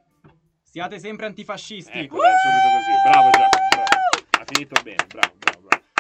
[0.63, 1.99] Siate sempre antifascisti.
[1.99, 3.09] Ecco, dai, subito così.
[3.09, 3.83] Bravo Giacomo.
[4.39, 5.56] Ha finito bene, bravo, bravo.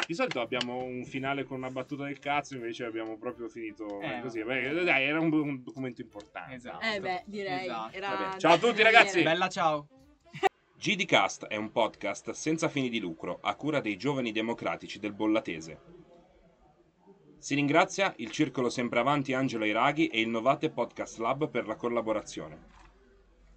[0.07, 4.21] Di solito abbiamo un finale con una battuta del cazzo, invece abbiamo proprio finito Eh,
[4.21, 4.41] così.
[4.41, 6.55] Beh, dai, era un, un documento importante.
[6.55, 6.85] Esatto.
[6.85, 7.65] Eh beh, direi.
[7.65, 7.95] Esatto.
[7.97, 9.21] Era ciao a tutti, ragazzi.
[9.21, 9.87] Bella ciao.
[10.79, 15.79] GDcast è un podcast senza fini di lucro a cura dei giovani democratici del Bollatese.
[17.37, 21.75] Si ringrazia il Circolo Sempre Avanti Angelo Iraghi e il Novate Podcast Lab per la
[21.75, 22.57] collaborazione.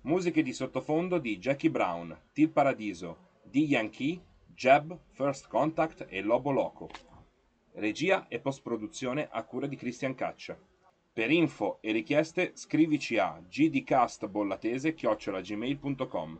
[0.03, 3.57] Musiche di sottofondo di Jackie Brown, Til Paradiso, D.
[3.57, 4.21] Yankee,
[4.61, 6.91] Jeb, First Contact e Lobo Loco.
[7.73, 10.55] Regia e post-produzione a cura di Cristian Caccia.
[11.15, 16.39] Per info e richieste scrivici a gdcastbollatese-gmail.com